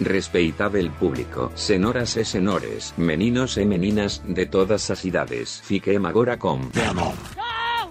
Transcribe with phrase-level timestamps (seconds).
[0.00, 5.60] Respeitável público, senoras e senores, meninos e meninas de todas as idades.
[5.64, 6.60] Fiquem agora com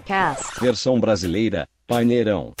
[0.04, 0.60] Cast.
[0.60, 2.52] Versão brasileira, Paineirão.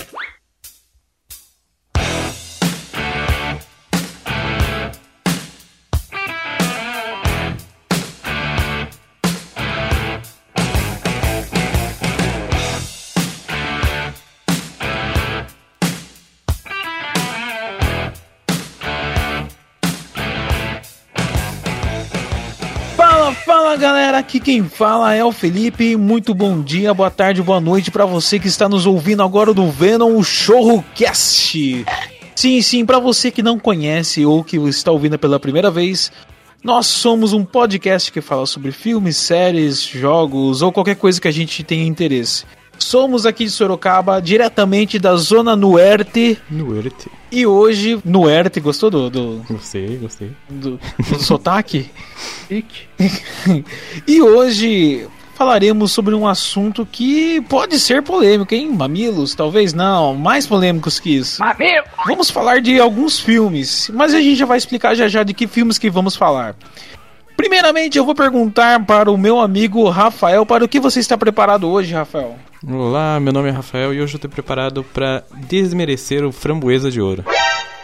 [24.26, 25.94] Aqui quem fala é o Felipe.
[25.94, 29.70] Muito bom dia, boa tarde, boa noite pra você que está nos ouvindo agora do
[29.70, 31.86] Venom Showcast.
[32.34, 36.10] Sim, sim, pra você que não conhece ou que está ouvindo pela primeira vez,
[36.60, 41.32] nós somos um podcast que fala sobre filmes, séries, jogos ou qualquer coisa que a
[41.32, 42.44] gente tenha interesse.
[42.78, 46.38] Somos aqui de Sorocaba, diretamente da Zona Nuerte.
[46.50, 47.10] Nuerte.
[47.30, 50.30] E hoje, Nuerte, gostou do, do, Gostei, gostei.
[50.48, 51.90] do, do sotaque?
[54.06, 58.70] e hoje falaremos sobre um assunto que pode ser polêmico, hein?
[58.72, 61.42] Mamilos, talvez não, mais polêmicos que isso.
[61.42, 61.84] Mamilos!
[62.06, 65.46] Vamos falar de alguns filmes, mas a gente já vai explicar já já de que
[65.46, 66.56] filmes que vamos falar.
[67.36, 71.68] Primeiramente, eu vou perguntar para o meu amigo Rafael para o que você está preparado
[71.68, 72.36] hoje, Rafael.
[72.64, 77.00] Olá, meu nome é Rafael e hoje eu tô preparado pra desmerecer o framboesa de
[77.00, 77.24] ouro.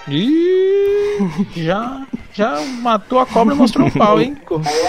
[0.08, 1.18] Ih,
[1.54, 4.36] já, já matou a cobra e mostrou o pau, hein?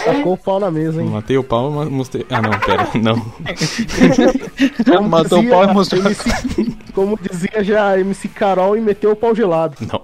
[0.06, 1.10] Tacou o pau na mesa, hein?
[1.10, 2.26] Matei o pau, mas mostrei.
[2.30, 3.16] Ah, não, pera, não.
[4.96, 6.30] Como matou o dizia pau e mostrou MC
[6.94, 9.76] Como dizia já MC Carol e meteu o pau gelado.
[9.82, 10.02] Não,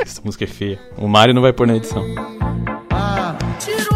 [0.00, 0.78] essa música é feia.
[0.96, 2.04] O Mário não vai pôr na edição.
[3.58, 3.91] Tirou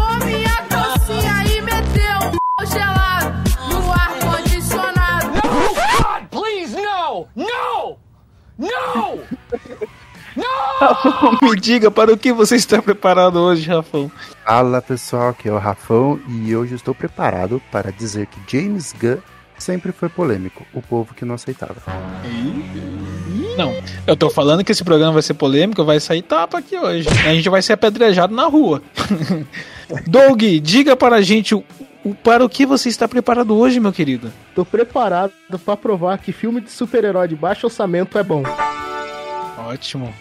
[11.41, 14.11] Me diga para o que você está preparado hoje, Rafão.
[14.45, 19.17] Fala pessoal, aqui é o Rafão e hoje estou preparado para dizer que James Gunn
[19.57, 21.75] sempre foi polêmico, o povo que não aceitava.
[23.57, 23.73] Não,
[24.05, 27.09] eu tô falando que esse programa vai ser polêmico, vai sair tapa aqui hoje.
[27.09, 28.81] A gente vai ser apedrejado na rua.
[30.05, 31.55] Doug, diga para a gente
[32.15, 34.31] para o que você está preparado hoje, meu querido.
[34.55, 35.31] Tô preparado
[35.65, 38.43] pra provar que filme de super-herói de baixo orçamento é bom.
[39.67, 40.13] Ótimo.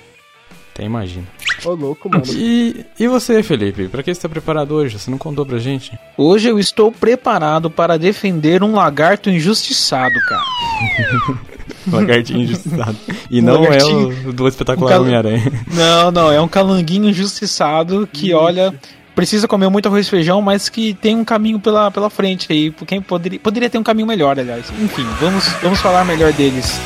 [0.72, 1.24] Até imagina.
[1.64, 2.22] Ô louco, mano.
[2.28, 3.88] E, e você, Felipe?
[3.88, 4.98] Pra que você tá preparado hoje?
[4.98, 5.98] Você não contou pra gente?
[6.16, 10.42] Hoje eu estou preparado para defender um lagarto injustiçado, cara.
[11.90, 12.96] Lagartinho injustiçado.
[13.30, 15.52] E não é o do espetacular O cal- Homem-Aranha.
[15.72, 18.74] Não, não, é um calanguinho injustiçado que, olha,
[19.16, 22.70] precisa comer muito arroz e feijão, mas que tem um caminho pela, pela frente aí.
[22.86, 24.70] Quem poderia, poderia ter um caminho melhor, aliás.
[24.78, 26.78] Enfim, vamos, vamos falar melhor deles.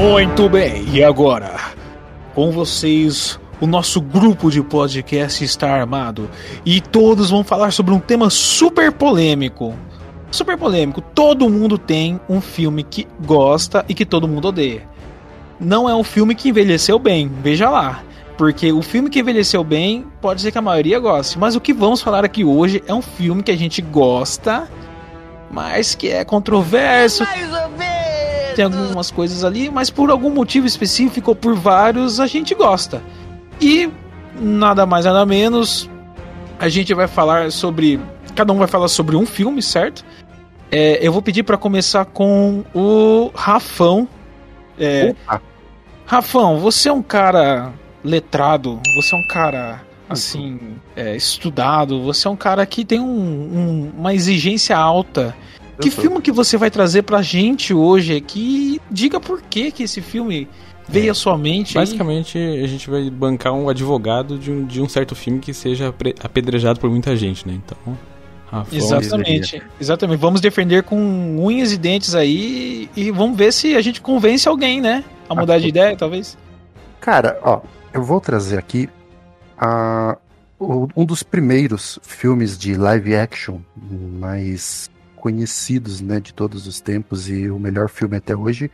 [0.00, 1.60] Muito bem, e agora?
[2.34, 6.30] Com vocês, o nosso grupo de podcast está armado
[6.64, 9.74] e todos vão falar sobre um tema super polêmico.
[10.30, 11.02] Super polêmico.
[11.02, 14.88] Todo mundo tem um filme que gosta e que todo mundo odeia.
[15.60, 18.02] Não é um filme que envelheceu bem, veja lá.
[18.38, 21.38] Porque o filme que envelheceu bem pode ser que a maioria goste.
[21.38, 24.66] Mas o que vamos falar aqui hoje é um filme que a gente gosta,
[25.50, 27.22] mas que é controverso.
[28.68, 33.02] Tem algumas coisas ali, mas por algum motivo específico ou por vários a gente gosta.
[33.60, 33.88] E
[34.40, 35.88] nada mais nada menos,
[36.58, 38.00] a gente vai falar sobre.
[38.34, 40.04] Cada um vai falar sobre um filme, certo?
[40.70, 44.08] É, eu vou pedir para começar com o Rafão.
[44.78, 45.42] É, Opa,
[46.06, 47.72] Rafão, você é um cara
[48.04, 50.58] letrado, você é um cara assim
[50.96, 55.34] é, estudado, você é um cara que tem um- um- uma exigência alta.
[55.80, 56.02] Que sou.
[56.02, 58.80] filme que você vai trazer pra gente hoje aqui?
[58.90, 60.48] Diga por que que esse filme
[60.88, 61.78] veio à sua mente.
[61.78, 61.84] aí.
[61.84, 65.94] Basicamente, a gente vai bancar um advogado de um, de um certo filme que seja
[66.22, 67.54] apedrejado por muita gente, né?
[67.54, 67.96] Então,
[68.72, 70.18] Exatamente, exatamente.
[70.18, 74.80] Vamos defender com unhas e dentes aí e vamos ver se a gente convence alguém,
[74.80, 75.04] né?
[75.28, 76.36] A mudar de ideia, talvez.
[77.00, 77.60] cara, ó,
[77.94, 78.88] eu vou trazer aqui
[79.56, 80.18] a,
[80.58, 83.58] um dos primeiros filmes de live action
[84.18, 88.70] mais conhecidos, né, de todos os tempos e o melhor filme até hoje,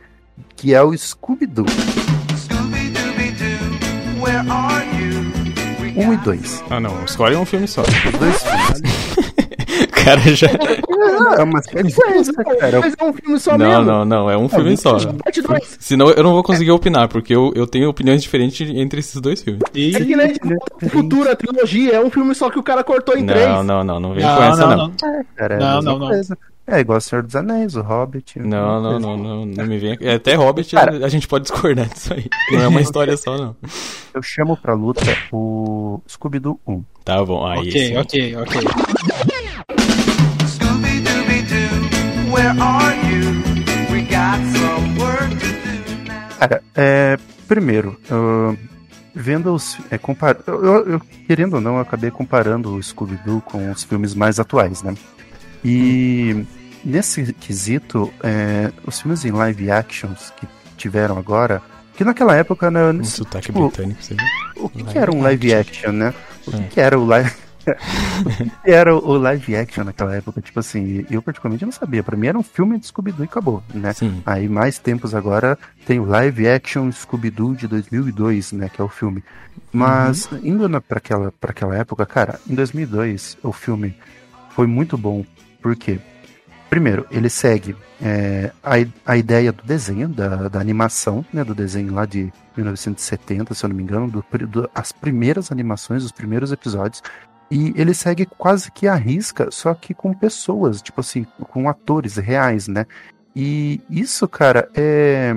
[0.55, 1.65] que é o Scooby-Doo.
[5.95, 6.63] 1 e 2.
[6.69, 7.03] Ah, não.
[7.03, 7.83] Escolhe um filme só.
[8.17, 8.81] Dois filmes.
[9.77, 10.47] O cara já.
[11.37, 12.79] É uma sequência, cara.
[12.79, 13.83] Mas é um filme só Não, mesmo.
[13.85, 14.29] não, não.
[14.29, 14.97] É um filme só.
[15.13, 15.77] Parte dois.
[15.79, 19.41] Senão eu não vou conseguir opinar, porque eu, eu tenho opiniões diferentes entre esses dois
[19.41, 19.61] filmes.
[19.73, 19.95] E...
[19.95, 22.63] É que nem de Volta pro Futuro, a trilogia, é um filme só que o
[22.63, 23.47] cara cortou em três.
[23.47, 23.99] Não, não, não.
[23.99, 24.77] Não vem Não, com essa, não, não.
[24.87, 24.93] não.
[25.35, 26.37] Cara, é a Não, mesma não, não.
[26.69, 28.39] É igual o Senhor dos Anéis, o Hobbit.
[28.39, 29.97] Não, não, não, não, não me vem.
[30.01, 31.05] É, Até Hobbit Cara.
[31.05, 32.25] a gente pode discordar disso aí.
[32.51, 33.55] Não é uma história só, não.
[34.13, 36.83] Eu chamo pra luta o Scooby-Doo 1.
[37.05, 37.59] Tá bom, aí.
[37.69, 37.97] Ok, sim.
[37.97, 38.61] ok, ok.
[46.39, 47.17] Cara, é,
[47.47, 48.57] primeiro, eu-
[49.15, 49.77] vendo os.
[49.89, 53.83] É, compar, eu, eu- eu- querendo ou não, eu acabei comparando o Scooby-Doo com os
[53.83, 54.93] filmes mais atuais, né?
[55.65, 56.45] E
[56.85, 60.47] nesse quesito, é, os filmes em live actions que
[60.77, 61.61] tiveram agora,
[61.95, 64.63] que naquela época, né, Um sotaque tipo, britânico, você viu?
[64.65, 66.13] o que, que era um live action, né?
[66.45, 66.63] O que, É.
[66.67, 67.31] que era o live.
[68.63, 70.41] Era o live action naquela época?
[70.41, 72.03] Tipo assim, eu particularmente não sabia.
[72.03, 73.93] Pra mim era um filme de Scooby-Doo e acabou, né?
[73.93, 74.21] Sim.
[74.25, 78.69] Aí, mais tempos agora, tem o live action Scooby-Doo de 2002, né?
[78.69, 79.23] Que é o filme.
[79.71, 83.95] Mas, indo na, pra, aquela, pra aquela época, cara, em 2002, o filme
[84.51, 85.25] foi muito bom.
[85.61, 85.99] Por quê?
[86.69, 88.73] Primeiro, ele segue é, a,
[89.13, 91.43] a ideia do desenho, da, da animação, né?
[91.43, 96.03] Do desenho lá de 1970, se eu não me engano, do, do- as primeiras animações,
[96.03, 97.01] os primeiros episódios.
[97.49, 102.17] E ele segue quase que à risca, só que com pessoas, tipo assim, com atores
[102.17, 102.85] reais, né?
[103.35, 105.33] E isso, cara, é.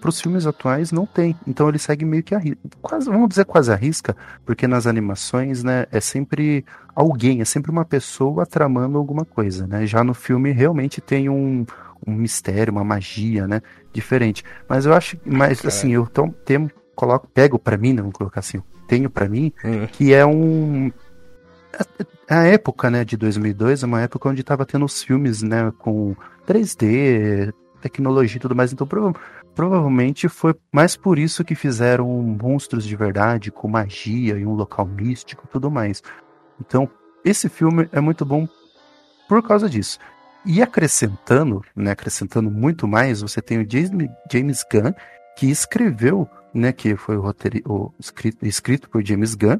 [0.00, 1.36] Para os filmes atuais não tem.
[1.46, 2.58] Então ele segue meio que a risca.
[2.80, 7.70] Quase, vamos dizer quase a risca, porque nas animações, né, é sempre alguém, é sempre
[7.70, 9.86] uma pessoa tramando alguma coisa, né?
[9.86, 11.64] Já no filme realmente tem um,
[12.04, 13.62] um mistério, uma magia, né?
[13.92, 14.42] Diferente.
[14.68, 18.40] Mas eu acho, mas assim, eu então, temo, coloco, pego pra mim, né, vamos colocar
[18.40, 19.86] assim, eu tenho pra mim Hum.
[19.86, 20.90] que é um
[22.28, 25.72] a, a época, né, de 2002 é uma época onde tava tendo os filmes, né,
[25.78, 26.14] com
[26.46, 29.14] 3D, tecnologia e tudo mais, então prova-
[29.54, 34.86] provavelmente foi mais por isso que fizeram monstros de verdade, com magia e um local
[34.86, 36.02] místico e tudo mais.
[36.60, 36.88] Então,
[37.24, 38.48] esse filme é muito bom
[39.28, 39.98] por causa disso.
[40.44, 44.92] E acrescentando, né, acrescentando muito mais, você tem o James, James Gunn,
[45.36, 49.58] que escreveu, né, que foi o roteiro o, escrito, escrito por James Gunn,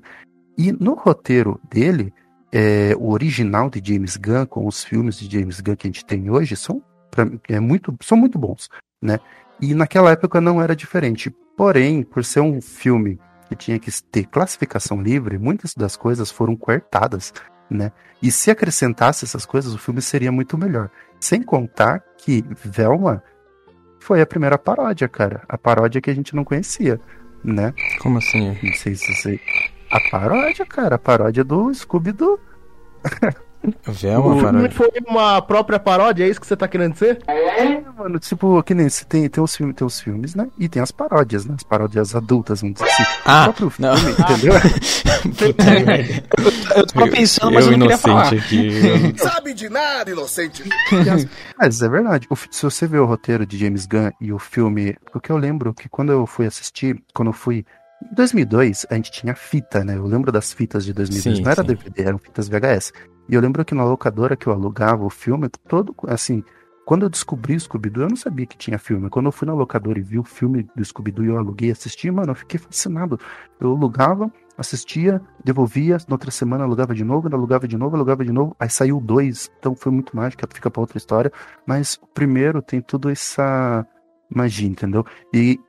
[0.56, 2.12] e no roteiro dele,
[2.52, 6.04] é, o original de James Gunn, com os filmes de James Gunn que a gente
[6.04, 8.68] tem hoje, são, pra, é muito, são muito bons,
[9.00, 9.18] né?
[9.60, 11.34] E naquela época não era diferente.
[11.56, 13.18] Porém, por ser um filme
[13.48, 17.32] que tinha que ter classificação livre, muitas das coisas foram cortadas,
[17.70, 17.92] né?
[18.22, 20.90] E se acrescentasse essas coisas, o filme seria muito melhor.
[21.20, 23.22] Sem contar que Velma
[24.00, 25.42] foi a primeira paródia, cara.
[25.48, 27.00] A paródia que a gente não conhecia,
[27.44, 27.72] né?
[28.00, 28.56] Como assim?
[28.62, 29.40] Não sei se você.
[29.92, 32.38] A paródia, cara, a paródia do Scooby-Doo.
[33.86, 34.70] Velma, O filme paródia.
[34.72, 37.20] foi uma própria paródia, é isso que você tá querendo dizer?
[37.28, 40.48] É, mano, tipo, que nem se tem, tem, os filmes, tem os filmes, né?
[40.58, 41.54] E tem as paródias, né?
[41.56, 43.04] As paródias adultas, vamos dizer assim.
[43.24, 43.96] Ah, o próprio não.
[43.96, 44.54] filme, entendeu?
[46.74, 48.32] Eu tava pensando, mas eu, eu não queria falar.
[48.32, 49.12] inocente aqui.
[49.12, 50.64] eu- Sabe de nada, inocente.
[51.56, 52.26] Mas é verdade.
[52.30, 54.96] O se você vê o roteiro de James Gunn e o filme.
[55.12, 57.64] Porque eu lembro que quando eu fui assistir, quando eu fui.
[58.10, 59.96] Em 2002, a gente tinha fita, né?
[59.96, 61.36] Eu lembro das fitas de 2002.
[61.36, 61.68] Sim, não era sim.
[61.68, 62.92] DVD, eram fitas VHS.
[63.28, 65.94] E eu lembro que na locadora que eu alugava o filme, todo.
[66.08, 66.42] Assim,
[66.84, 69.08] quando eu descobri o Scooby-Doo, eu não sabia que tinha filme.
[69.08, 71.72] Quando eu fui na locadora e vi o filme do Scooby-Doo e eu aluguei e
[71.72, 73.20] assisti, mano, eu fiquei fascinado.
[73.60, 78.32] Eu alugava, assistia, devolvia, na outra semana alugava de novo, alugava de novo, alugava de
[78.32, 78.56] novo.
[78.58, 81.32] Aí saiu dois, então foi muito mágico, fica pra outra história.
[81.64, 83.86] Mas o primeiro tem tudo essa
[84.28, 85.06] magia, entendeu?
[85.32, 85.60] E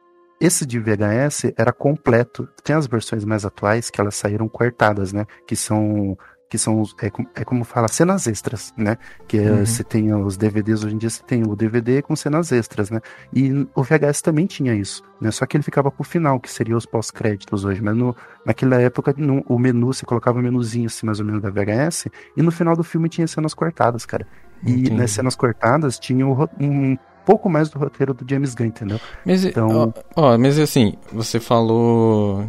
[0.45, 2.47] esse de VHS era completo.
[2.63, 5.25] Tem as versões mais atuais que elas saíram cortadas, né?
[5.47, 6.17] Que são
[6.49, 8.95] que são é, como- é como fala cenas extras, né?
[9.27, 9.65] Que é, Uhum.
[9.65, 13.01] você tem os DVDs hoje em dia você tem o DVD com cenas extras, né?
[13.33, 15.31] E o VHS também tinha isso, né?
[15.31, 19.15] Só que ele ficava pro final, que seria os pós-créditos hoje, mas no, naquela época
[19.17, 22.05] no, o menu você colocava o menuzinho assim mais ou menos da VHS
[22.37, 24.27] e no final do filme tinha cenas cortadas, cara.
[24.63, 24.91] E Entendi.
[24.93, 28.99] nas cenas cortadas tinha ro- um pouco mais do roteiro do James Gunn, entendeu?
[29.25, 32.45] Mas, Então- ó, ó, mas assim, você falou.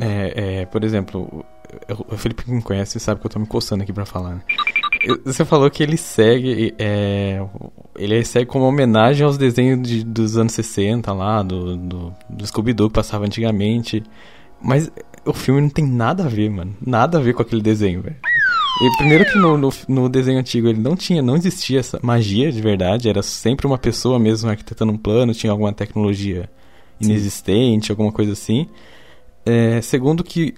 [0.00, 1.44] É, é, por exemplo,
[2.08, 4.36] o Felipe que me conhece sabe que eu tô me coçando aqui pra falar.
[4.36, 4.42] né?
[5.24, 6.74] Você falou que ele segue.
[6.78, 7.44] É,
[7.96, 12.88] ele segue como homenagem aos desenhos de- dos anos 60 lá, do, do, do Scooby-Doo
[12.88, 14.02] que passava antigamente.
[14.60, 14.90] Mas
[15.26, 16.74] o filme não tem nada a ver, mano.
[16.84, 18.16] Nada a ver com aquele desenho, velho.
[18.80, 22.50] E primeiro que no, no, no desenho antigo ele não tinha, não existia essa magia
[22.50, 26.48] de verdade, era sempre uma pessoa mesmo arquitetando um plano, tinha alguma tecnologia
[27.00, 28.66] inexistente, alguma coisa assim.
[29.44, 30.54] É, segundo que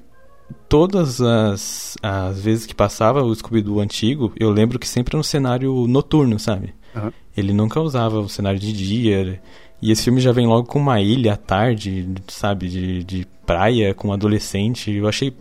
[0.68, 5.24] todas as, as vezes que passava o Scooby-Doo antigo, eu lembro que sempre era um
[5.24, 6.74] cenário noturno, sabe?
[6.94, 7.12] Aham.
[7.36, 9.40] Ele nunca usava o cenário de dia.
[9.82, 12.68] E esse filme já vem logo com uma ilha à tarde, sabe?
[12.68, 14.92] De, de praia com um adolescente.
[14.92, 15.34] Eu achei.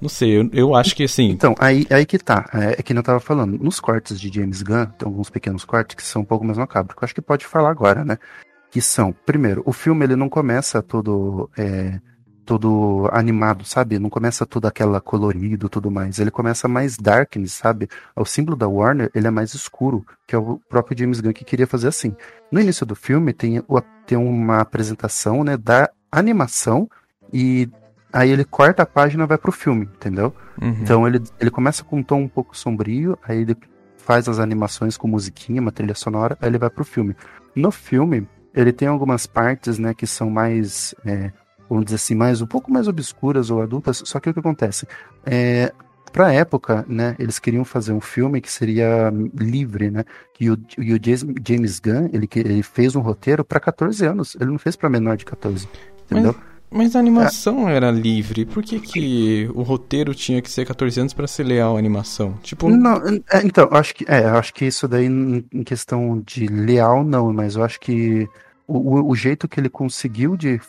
[0.00, 1.28] Não sei, eu, eu acho que assim.
[1.30, 2.48] Então, aí, aí que tá.
[2.54, 3.58] É, é que eu tava falando.
[3.58, 6.96] Nos cortes de James Gunn, tem alguns pequenos cortes que são um pouco mais macabros,
[6.96, 8.18] que eu acho que pode falar agora, né?
[8.70, 11.50] Que são, primeiro, o filme ele não começa todo.
[11.56, 12.00] é,
[12.48, 13.98] todo animado, sabe?
[13.98, 16.18] Não começa todo aquela colorido tudo mais.
[16.18, 17.90] Ele começa mais darkness, sabe?
[18.16, 21.44] O símbolo da Warner, ele é mais escuro, que é o próprio James Gunn que
[21.44, 22.16] queria fazer assim.
[22.50, 23.62] No início do filme tem,
[24.06, 26.88] tem uma apresentação, né, da animação
[27.30, 27.68] e
[28.12, 30.34] aí ele corta a página e vai pro filme, entendeu?
[30.60, 30.78] uhum.
[30.82, 33.56] Então ele, ele começa com um tom um pouco sombrio, aí ele
[33.96, 37.14] faz as animações com musiquinha, uma trilha sonora, aí ele vai pro filme.
[37.54, 41.30] No filme, ele tem algumas partes, né, que são mais, é,
[41.68, 44.86] vamos dizer assim, mais um pouco mais obscuras ou adultas, só que o que acontece?
[45.26, 45.72] É,
[46.10, 50.04] pra época, né, eles queriam fazer um filme que seria livre, né,
[50.40, 54.50] e o, e o James- Gunn, ele, ele fez um roteiro pra 14 anos, ele
[54.50, 55.68] não fez pra menor de 14,
[56.06, 56.34] entendeu?
[56.34, 56.47] Mas
[56.94, 58.44] a animação era livre.
[58.44, 62.34] Por que, que o roteiro tinha que ser 14 anos pra ser leal à animação?
[62.42, 62.96] Tipo, Não,
[63.32, 67.32] é, então, eu acho que é, acho que isso daí em questão de leal não,
[67.32, 68.28] mas eu acho que
[68.66, 70.60] o, o- o jeito que ele conseguiu de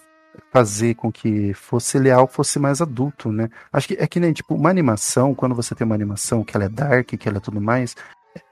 [0.51, 3.49] fazer com que fosse leal fosse mais adulto, né?
[3.71, 6.65] Acho que é que nem tipo uma animação, quando você tem uma animação que ela
[6.65, 7.95] é dark, que ela é tudo mais,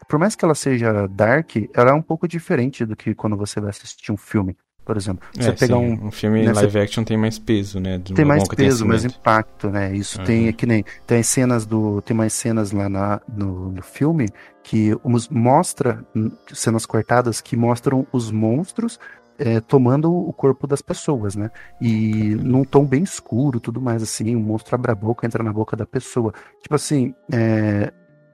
[0.08, 3.60] por mais que ela seja dark, ela é um pouco diferente do que quando você
[3.60, 4.56] vai assistir um filme,
[4.88, 5.28] por exemplo.
[5.38, 8.00] Você é, pegar sim, um um filme né, você- live action tem mais peso, né?
[8.00, 9.94] tem mais peso, mais impacto, né?
[9.94, 10.26] Isso Uhum.
[10.26, 13.84] tem é que nem tem as cenas do tem mais cenas lá na, no, no
[13.84, 14.30] filme
[14.64, 18.98] que os mostra hum, cenas cortadas que mostram os monstros
[19.40, 21.52] é, tomando o corpo das pessoas, né?
[21.82, 25.54] E num tom bem escuro, tudo mais assim, o monstro abre a boca, entra na
[25.54, 26.34] boca da pessoa.
[26.62, 27.92] Tipo assim, é,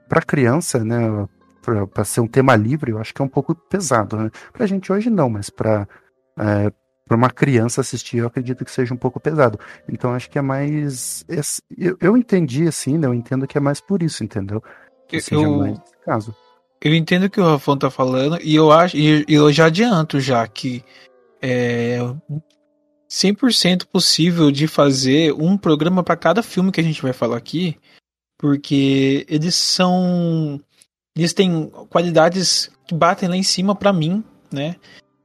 [0.07, 1.27] para criança, né?
[1.61, 4.29] Pra, pra ser um tema livre, eu acho que é um pouco pesado, né?
[4.51, 5.87] Pra gente hoje não, mas pra
[6.37, 6.71] é,
[7.05, 9.59] para uma criança assistir, eu acredito que seja um pouco pesado.
[9.89, 11.25] Então acho que é mais.
[11.77, 13.07] Eu, eu entendi assim, né?
[13.07, 14.63] Eu entendo que é mais por isso, entendeu?
[15.07, 16.35] Que Eu- seja mais esse caso.
[16.81, 20.19] Eu entendo o que o Rafão tá falando e eu acho e eu já adianto
[20.19, 20.83] já que
[21.41, 21.97] é
[23.09, 27.77] 100% possível de fazer um programa para cada filme que a gente vai falar aqui,
[28.37, 30.59] porque eles são
[31.15, 34.75] eles têm qualidades que batem lá em cima para mim, né?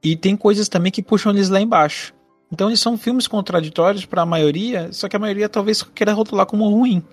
[0.03, 2.13] E tem coisas também que puxam eles lá embaixo.
[2.51, 6.45] Então eles são filmes contraditórios para a maioria, só que a maioria talvez queira rotular
[6.45, 7.03] como ruim.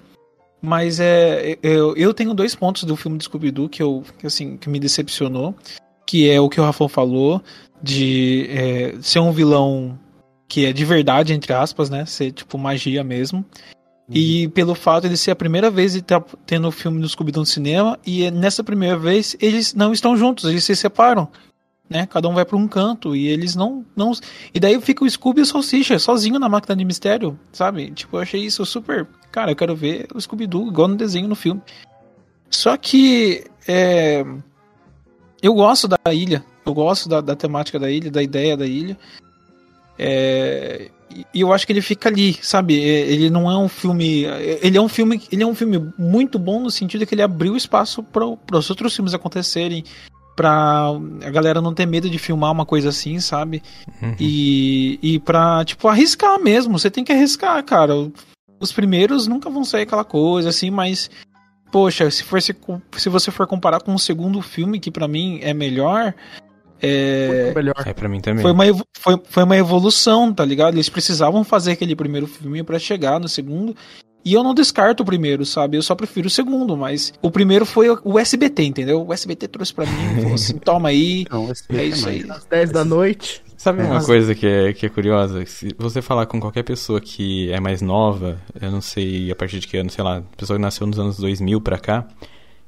[0.63, 4.57] Mas é, eu, eu tenho dois pontos do filme do Scooby-Doo que, eu, que, assim,
[4.57, 5.55] que me decepcionou.
[6.07, 7.43] Que é o que o Rafão falou,
[7.83, 9.99] de é, ser um vilão
[10.49, 12.07] que é de verdade, entre aspas, né?
[12.07, 13.45] Ser tipo magia mesmo.
[14.09, 17.43] E pelo fato de ser a primeira vez de estar tendo o filme do Scooby-Doo
[17.43, 21.29] no cinema, e nessa primeira vez eles não estão juntos, eles se separam.
[21.89, 22.07] Né?
[22.07, 24.13] Cada um vai para um canto e eles não, não.
[24.53, 27.93] E daí fica o Scooby e o Salsicha sozinho na máquina de mistério, sabe?
[27.93, 29.07] Tipo, eu achei isso super.
[29.31, 31.63] Cara, eu quero ver o Scooby-Doo igual no desenho no filme.
[32.51, 33.45] Só que.
[33.69, 34.25] É...
[35.41, 36.45] Eu gosto da ilha.
[36.65, 38.99] Eu gosto da, da temática da ilha, da ideia da ilha.
[39.99, 40.91] É,
[41.33, 42.79] e eu acho que ele fica ali, sabe?
[42.79, 44.25] É, Ele não é um filme.
[44.61, 45.23] Ele é um filme.
[45.31, 48.95] Ele é um filme muito bom no sentido que ele abriu espaço para os outros
[48.95, 49.85] filmes acontecerem.
[50.37, 50.91] Pra
[51.25, 53.63] a galera não ter medo de filmar uma coisa assim, sabe?
[54.03, 54.15] Uhum.
[54.21, 56.79] E, e pra, tipo, arriscar mesmo.
[56.79, 57.95] Você tem que arriscar, cara.
[58.61, 61.11] Os primeiros nunca vão sair aquela coisa, assim, mas.
[61.73, 62.55] Poxa, se, for, se,
[62.97, 66.15] se você for comparar com o segundo filme, que pra mim é melhor.
[66.81, 67.83] É, Muito melhor.
[67.87, 68.43] É, pra mim também.
[68.43, 68.65] foi uma,
[68.99, 70.75] foi, foi uma evolução, tá ligado?
[70.75, 73.75] Eles precisavam fazer aquele primeiro filme pra chegar no segundo.
[74.27, 75.77] E eu não descarto o primeiro, sabe?
[75.77, 79.07] Eu só prefiro o segundo, mas o primeiro foi o- SBT, entendeu?
[79.07, 81.25] O SBT trouxe pra mim, falou assim, toma aí.
[81.31, 82.27] Não, esse É isso aí.
[82.29, 83.41] Às 10 da noite.
[83.57, 85.47] Sabe uma Mas- coisa que é, que é curiosa?
[85.47, 89.61] Se você falar com qualquer pessoa que é mais nova, eu não sei a partir
[89.61, 92.07] de que ano, sei lá, pessoa que nasceu nos anos 2000 pra cá,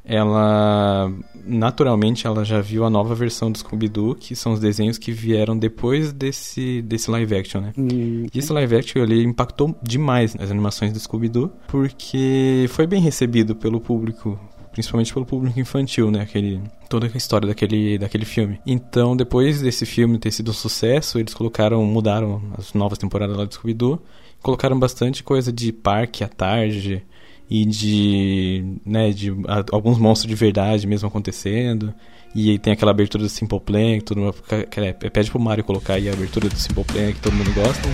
[0.08, 1.12] ela
[1.44, 5.56] naturalmente ela já viu a nova versão do Scooby-Doo, que são os desenhos que vieram
[5.56, 7.72] depois desse, desse live action, né?
[7.76, 13.00] Hum, E esse live action ele impactou demais as animações do Scooby-Doo, porque foi bem
[13.00, 14.38] recebido pelo público,
[14.72, 16.22] principalmente pelo público infantil, né?
[16.22, 18.60] Aquele, toda a história daquele, daquele filme.
[18.66, 23.44] Então, depois desse filme ter sido um sucesso, eles colocaram, mudaram as novas temporadas lá
[23.44, 24.00] do Scooby-Doo,
[24.42, 27.02] colocaram bastante coisa de parque à tarde
[27.50, 31.93] e de, né, de a- alguns monstros de verdade mesmo acontecendo.
[32.35, 34.35] E aí tem aquela abertura do Simple Plan, que todo mundo
[34.76, 37.88] é, pede pro Mario colocar aí a abertura do Simple Plan que todo mundo gosta.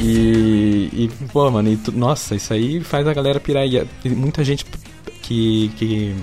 [0.00, 3.66] E, e pô, mano, e tu- nossa, isso aí faz a galera pirar.
[3.66, 4.64] E e muita gente
[5.22, 6.14] que, que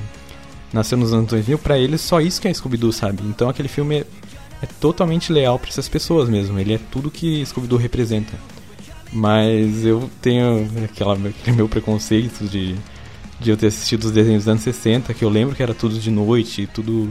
[0.72, 3.24] nasceu nos anos 2000, pra eles só isso que é Scooby-Doo, sabe?
[3.26, 4.06] Então aquele filme é,
[4.62, 6.58] é totalmente leal pra essas pessoas mesmo.
[6.60, 8.34] Ele é tudo que Scooby-Doo representa.
[9.14, 12.76] Mas eu tenho aquela, aquele meu preconceito de,
[13.40, 16.00] de eu ter assistido os desenhos dos anos 60, que eu lembro que era tudo
[16.00, 17.10] de noite, tudo.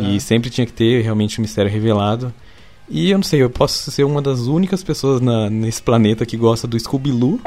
[0.00, 2.32] E sempre tinha que ter realmente o mistério revelado.
[2.86, 6.36] E eu não sei, eu posso ser uma das únicas pessoas na- nesse planeta que
[6.36, 7.40] gosta do Scooby-Doo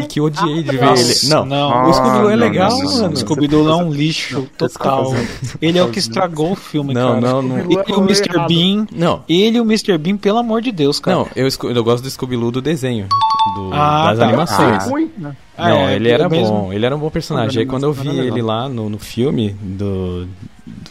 [0.00, 1.14] e que odiei de ver ele.
[1.28, 1.90] Não, não.
[1.90, 3.08] o Scooby-Doo é não, legal, não, não, mano.
[3.08, 3.16] não.
[3.16, 5.12] Scooby-Doo é um lixo total.
[5.60, 7.20] Ele é o que estragou o filme, Não, cara.
[7.20, 7.58] não, não.
[7.58, 8.46] Ele e o Mr.
[8.46, 8.86] Bean.
[8.92, 9.98] Não, Ele e o Mr.
[9.98, 11.16] Bean, pelo amor de Deus, cara.
[11.16, 13.08] não, eu, eu gosto do Scooby-Doo do desenho,
[13.56, 14.24] do- Ah, das tá.
[14.28, 14.84] animações.
[14.84, 15.36] Ah, Ruim, né?
[15.58, 16.48] Ah, não, é, ele era é mesmo.
[16.54, 17.60] bom, ele era um bom personagem.
[17.60, 20.26] Aí quando eu vi ele lá no, no filme, do,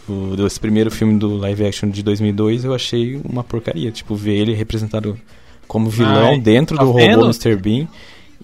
[0.07, 3.91] do, desse primeiro filme do live action de 2002, eu achei uma porcaria.
[3.91, 5.17] Tipo, ver ele representado
[5.67, 7.21] como vilão Ai, dentro tá do vendo?
[7.21, 7.55] robô Mr.
[7.55, 7.87] Bean.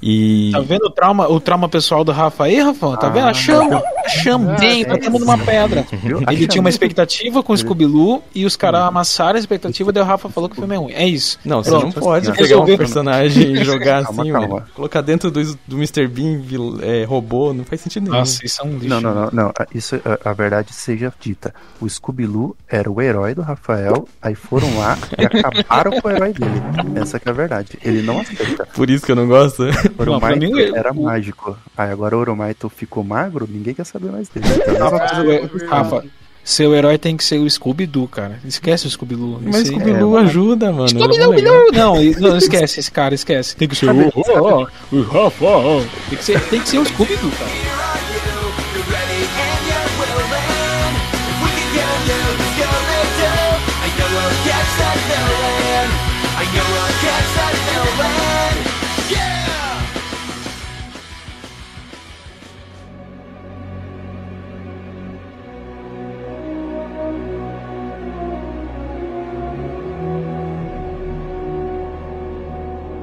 [0.02, 0.52] E.
[0.52, 2.98] Tá vendo o trauma, o trauma pessoal do Rafa aí, Rafa?
[2.98, 3.28] Tá vendo?
[3.28, 5.86] A chama, a chama, bem, batemos numa pedra.
[5.92, 6.22] Viu?
[6.30, 10.06] Ele tinha uma expectativa com o Scooby-Doo e os caras amassaram a expectativa, daí o
[10.06, 10.94] Rafa falou que o filme é ruim.
[10.94, 11.38] É isso.
[11.44, 14.48] Não, você Pronto, não pode pegar um personagem e jogar Calma, assim, calma.
[14.48, 14.64] velho.
[14.74, 16.08] Colocar dentro do, do Mr.
[16.08, 16.42] Bean
[16.82, 18.18] é, robô, não faz sentido nenhum.
[18.18, 18.88] Nossa, isso é um lixo.
[18.88, 19.54] Não, não, não, não.
[19.74, 21.54] Isso, a, a verdade seja dita.
[21.82, 26.34] O Scooby-Doo era o herói do Rafael, aí foram lá e acabaram com o herói
[26.34, 26.62] dele.
[26.96, 27.78] Essa que é a verdade.
[27.84, 28.66] Ele não aceita.
[28.74, 29.64] Por isso que eu não gosto.
[29.98, 31.58] O Não, Oromaito mim, era o- mágico.
[31.78, 34.46] Aí agora o Oromaito ficou magro, ninguém quer saber mais dele.
[34.70, 36.04] Então, é Rafa,
[36.44, 38.40] seu herói tem que ser o Scooby-Doo, cara.
[38.46, 39.40] Esquece o Scooby-Doo.
[39.44, 40.90] Mas Scooby-Doo ajuda, mano.
[40.90, 43.56] Scooby-Doo, é não, e- não, esquece esse cara, esquece.
[43.56, 44.12] Tem que ser o.
[46.10, 47.89] Tem que ser, tem que ser o Scooby-Doo, cara.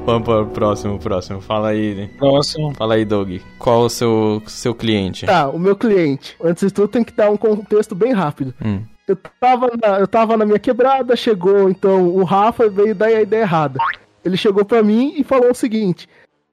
[0.06, 1.40] Vamos para o próximo, próximo.
[1.40, 2.08] Fala aí, né?
[2.16, 2.72] Próximo.
[2.74, 3.40] Fala aí, Doug.
[3.58, 5.26] Qual o seu, seu cliente?
[5.26, 6.36] Tá, o meu cliente.
[6.40, 8.54] Antes de tudo, tem que dar um contexto bem rápido.
[8.64, 8.82] Hum.
[9.08, 13.20] Eu tava, na, eu tava na minha quebrada, chegou então o Rafa veio dar a
[13.20, 13.80] ideia errada.
[14.24, 16.08] Ele chegou pra mim e falou o seguinte: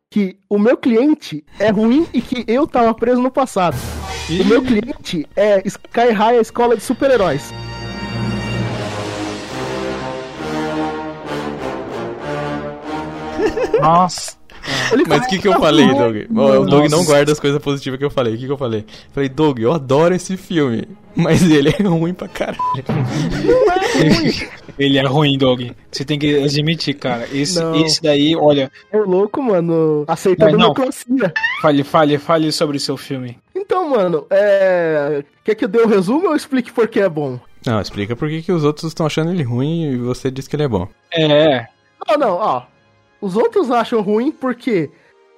[0.09, 3.77] que o meu cliente é ruim e que eu tava preso no passado.
[4.29, 7.53] O meu cliente é Sky High, a escola de super-heróis.
[13.81, 14.33] Nossa.
[14.93, 15.97] Ele Mas o que, que eu falei, ruim.
[15.97, 16.15] Doug?
[16.61, 18.35] O Doug não guarda as coisas positivas que eu falei.
[18.35, 18.85] O que, que eu falei?
[19.11, 22.59] Falei, Doug, eu adoro esse filme, mas ele é ruim pra caralho.
[24.79, 25.71] Ele é ruim, Dog.
[25.91, 27.27] Você tem que admitir, cara.
[27.31, 27.75] Esse, Não.
[27.85, 30.03] esse daí, olha, É louco, mano.
[30.07, 30.73] Aceitando Não, não.
[30.73, 31.33] democracia.
[31.61, 33.37] fale, fale, fale sobre o seu filme.
[33.55, 35.23] Então, mano, é.
[35.43, 37.39] Quer que eu dê um resumo ou explique por que é bom?
[37.65, 40.55] Não, explica por que, que os outros estão achando ele ruim e você diz que
[40.55, 40.87] ele é bom.
[41.13, 41.65] É,
[42.09, 42.61] Não, não, ó.
[43.23, 44.91] Os outros acham ruim porque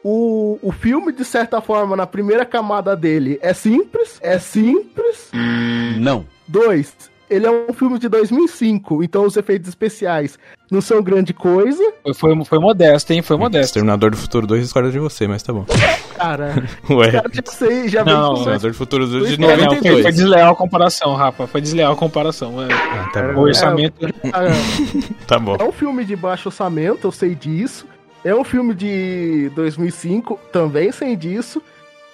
[0.03, 4.17] o, o filme, de certa forma, na primeira camada dele é simples.
[4.23, 5.29] É simples.
[5.99, 6.25] Não.
[6.47, 6.95] Dois,
[7.29, 10.37] ele é um filme de 2005, então os efeitos especiais
[10.71, 11.81] não são grande coisa.
[12.03, 13.21] foi, foi, foi modesto, hein?
[13.21, 13.65] Foi modesto.
[13.67, 15.65] Exterminador do Futuro 2 discorda de você, mas tá bom.
[16.15, 16.53] Cara,
[16.89, 17.11] Ué.
[17.11, 19.65] cara, já sei, já Não, vem Exterminador do Futuro 2 de É, É, não, foi,
[19.75, 20.01] 92.
[20.03, 21.47] foi desleal a comparação, Rafa.
[21.47, 22.61] Foi desleal a comparação.
[22.63, 22.67] É.
[22.73, 23.41] Ah, tá O bom.
[23.41, 23.95] orçamento.
[25.27, 25.55] Tá bom.
[25.59, 27.85] É um filme de baixo orçamento, eu sei disso.
[28.23, 31.61] É um filme de 2005, também sei disso.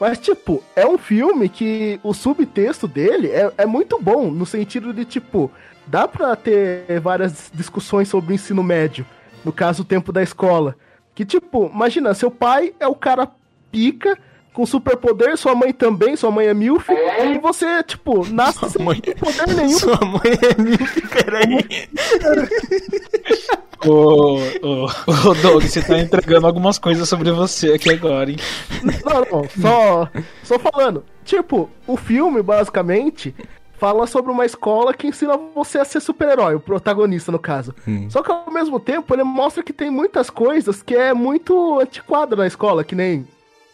[0.01, 4.91] Mas, tipo, é um filme que o subtexto dele é, é muito bom, no sentido
[4.91, 5.51] de, tipo,
[5.85, 9.05] dá pra ter várias discussões sobre o ensino médio.
[9.45, 10.75] No caso, o tempo da escola.
[11.13, 13.29] Que, tipo, imagina, seu pai é o cara
[13.71, 14.17] pica,
[14.53, 18.99] com superpoder, sua mãe também, sua mãe é milf, e você, tipo, nasce sem mãe-
[18.99, 19.77] poder nenhum.
[19.77, 21.87] Sua mãe é milf, peraí.
[23.85, 28.37] Ô, ô, ô, Doug, você tá entregando algumas coisas sobre você aqui agora, hein?
[28.83, 30.09] Não, não, só,
[30.43, 31.03] só falando.
[31.23, 33.33] Tipo, o filme, basicamente,
[33.81, 37.73] fala sobre uma escola que ensina você a ser super-herói, o protagonista, no caso.
[37.87, 38.07] Hum.
[38.09, 42.35] Só que ao mesmo tempo, ele mostra que tem muitas coisas que é muito antiquada
[42.35, 43.25] na escola, que nem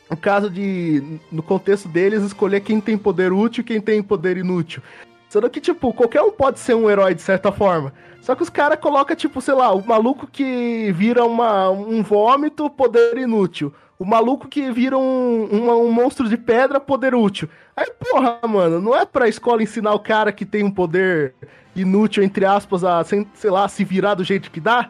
[0.10, 4.38] o caso de, no contexto deles, escolher quem tem poder útil e quem tem poder
[4.38, 4.82] inútil.
[5.30, 7.94] Sendo que, tipo, qualquer um pode ser um herói de certa forma.
[8.22, 12.70] Só que os caras colocam, tipo, sei lá, o maluco que vira uma, um vômito,
[12.70, 13.74] poder inútil.
[14.00, 17.50] O maluco que vira um, uma- um monstro de pedra, poder útil.
[17.76, 21.34] Aí, porra, mano, não é pra escola ensinar o cara que tem um poder
[21.76, 24.90] inútil, entre aspas, a, sem- sei lá, se virar do jeito que dá?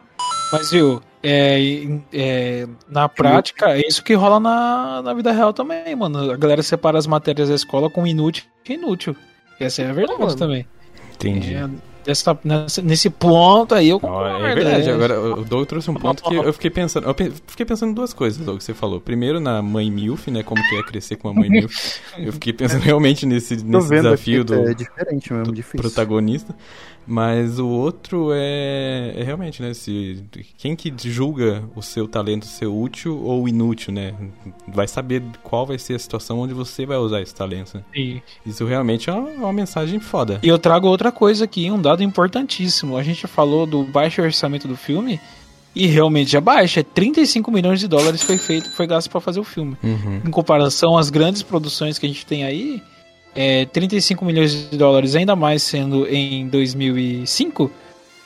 [0.52, 1.58] Mas viu, é,
[2.12, 6.30] é, na prática, é isso que rola na, na vida real também, mano.
[6.30, 9.14] A galera separa as matérias da escola com inútil e inútil.
[9.60, 10.36] Essa é a verdade mano.
[10.36, 10.66] também.
[11.14, 11.54] Entendi.
[11.54, 11.68] É,
[12.04, 14.46] dessa- nessa- nesse ponto aí eu Ó, concordo.
[14.46, 14.92] é verdade, né?
[14.92, 17.08] agora o Doug trouxe um ponto que eu fiquei pensando.
[17.08, 19.00] Eu pe- fiquei pensando em duas coisas, Doug, que você falou.
[19.00, 20.42] Primeiro na mãe Milf, né?
[20.44, 21.74] Como que é crescer com uma mãe Milf.
[22.16, 25.80] Eu fiquei pensando realmente nesse, nesse desafio do, é diferente mesmo, do difícil.
[25.80, 26.54] protagonista.
[27.08, 29.72] Mas o outro é, é realmente, né?
[29.72, 30.22] Se,
[30.58, 34.14] quem que julga o seu talento ser útil ou inútil, né?
[34.68, 37.78] Vai saber qual vai ser a situação onde você vai usar esse talento.
[37.78, 37.82] né?
[38.44, 40.38] Isso realmente é uma, uma mensagem foda.
[40.42, 42.98] e eu trago outra coisa aqui, um dado importantíssimo.
[42.98, 45.18] A gente falou do baixo orçamento do filme.
[45.74, 49.38] E realmente é baixo, é 35 milhões de dólares foi feito, foi gasto pra fazer
[49.38, 49.76] o filme.
[49.82, 50.22] Uhum.
[50.26, 52.82] em comparação às grandes produções que a gente tem aí,
[53.40, 57.70] é, 35 milhões de dólares, ainda mais sendo em 2005,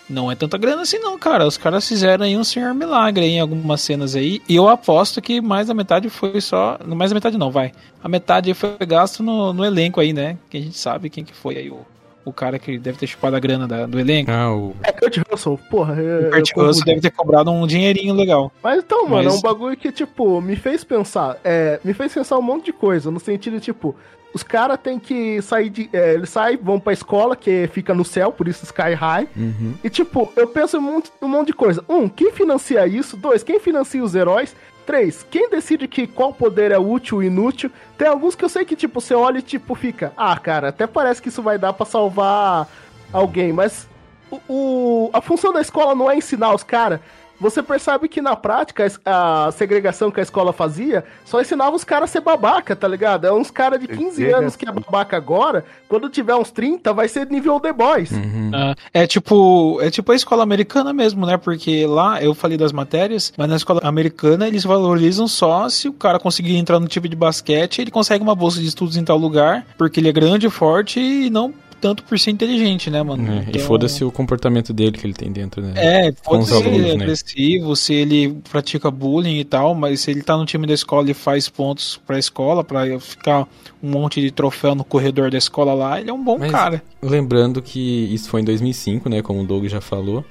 [0.08, 1.46] não é tanta grana assim não, cara.
[1.46, 5.38] Os caras fizeram aí um senhor milagre em algumas cenas aí, e eu aposto que
[5.38, 6.78] mais da metade foi só...
[6.86, 7.72] Mais da metade não, vai.
[8.02, 10.38] A metade foi gasto no, no elenco aí, né?
[10.48, 11.84] Que a gente sabe quem que foi aí o,
[12.24, 14.30] o cara que deve ter chupado a grana da- do elenco.
[14.30, 14.74] Ah, o...
[14.82, 15.94] É Kurt Russell, porra.
[16.00, 18.52] é- O Kurt eu Russell deve ter cobrado um dinheirinho legal.
[18.62, 21.36] Mas então, mano, Mas- é um bagulho que, tipo, me fez pensar.
[21.44, 23.10] É, me fez pensar um monte de coisa.
[23.10, 23.94] No sentido, tipo,
[24.34, 25.90] os caras têm que sair de.
[25.92, 29.28] é, eles saem, vão pra escola, que fica no céu, por isso Sky High.
[29.36, 29.74] Uhum.
[29.84, 31.84] E, tipo, eu penso um monte, um monte de coisa.
[31.88, 33.16] Um, quem financia isso?
[33.16, 34.56] Dois, quem financia os heróis?
[34.86, 37.70] Três, quem decide que qual poder é útil e inútil?
[37.96, 40.12] Tem alguns que eu sei que, tipo, você olha e, tipo, fica...
[40.16, 42.68] Ah, cara, até parece que isso vai dar pra salvar
[43.12, 43.88] alguém, mas...
[44.30, 47.00] O, o- a função da escola não é ensinar os caras.
[47.42, 52.08] Você percebe que na prática a segregação que a escola fazia só ensinava os caras
[52.08, 53.26] a ser babaca, tá ligado?
[53.26, 54.40] É uns caras de 15 Segregação.
[54.42, 58.12] anos que é babaca agora, quando tiver uns 30, vai ser nível The Boys.
[58.12, 58.52] Uhum.
[58.54, 61.36] Ah, é tipo é tipo a escola americana mesmo, né?
[61.36, 65.92] Porque lá eu falei das matérias, mas na escola americana eles valorizam só se o
[65.92, 69.18] cara conseguir entrar no time de basquete, ele consegue uma bolsa de estudos em tal
[69.18, 73.30] lugar, porque ele é grande, forte e não tanto por ser inteligente, né, mano?
[73.30, 75.72] É, E Então- foda-se o comportamento dele que ele tem dentro, né?
[75.76, 77.02] É, pode os ser ele alunos, é né?
[77.04, 81.10] agressivo, se ele pratica bullying e tal, mas se ele tá no time da escola
[81.10, 83.48] e faz pontos pra escola, pra ficar
[83.82, 86.82] um monte de troféu no corredor da escola lá, ele é um bom Mas- cara.
[87.02, 87.80] Lembrando que
[88.14, 89.20] isso foi em 2005, né?
[89.20, 90.24] Como o Doug já falou.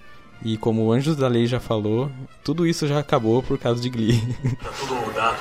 [0.43, 2.09] E como o Anjos da Lei já falou,
[2.43, 4.19] tudo isso já acabou por causa de Glee.
[4.63, 5.37] Tá tudo mudado.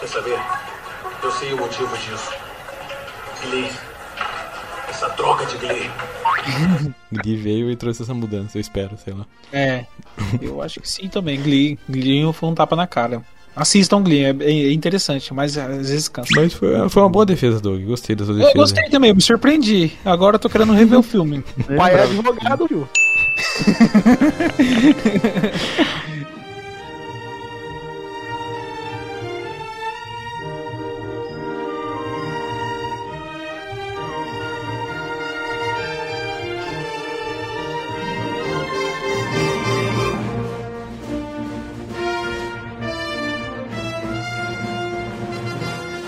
[0.00, 0.38] Quer saber?
[1.22, 2.32] Eu sei o motivo disso.
[3.48, 3.70] Glee.
[4.98, 5.88] Essa droga de Glee.
[7.12, 9.24] Glee veio e trouxe essa mudança, eu espero, sei lá.
[9.52, 9.84] É,
[10.42, 11.40] eu acho que sim também.
[11.40, 13.22] Glee, Glee foi um tapa na cara.
[13.54, 16.28] Assistam Glee, é, é interessante, mas às vezes cansa.
[16.34, 17.80] Mas foi, foi uma boa defesa, Doug.
[17.84, 18.56] Gostei da sua Eu defesa.
[18.56, 19.92] gostei também, eu me surpreendi.
[20.04, 21.44] Agora eu tô querendo rever o filme.
[21.76, 22.88] Pai é advogado, viu?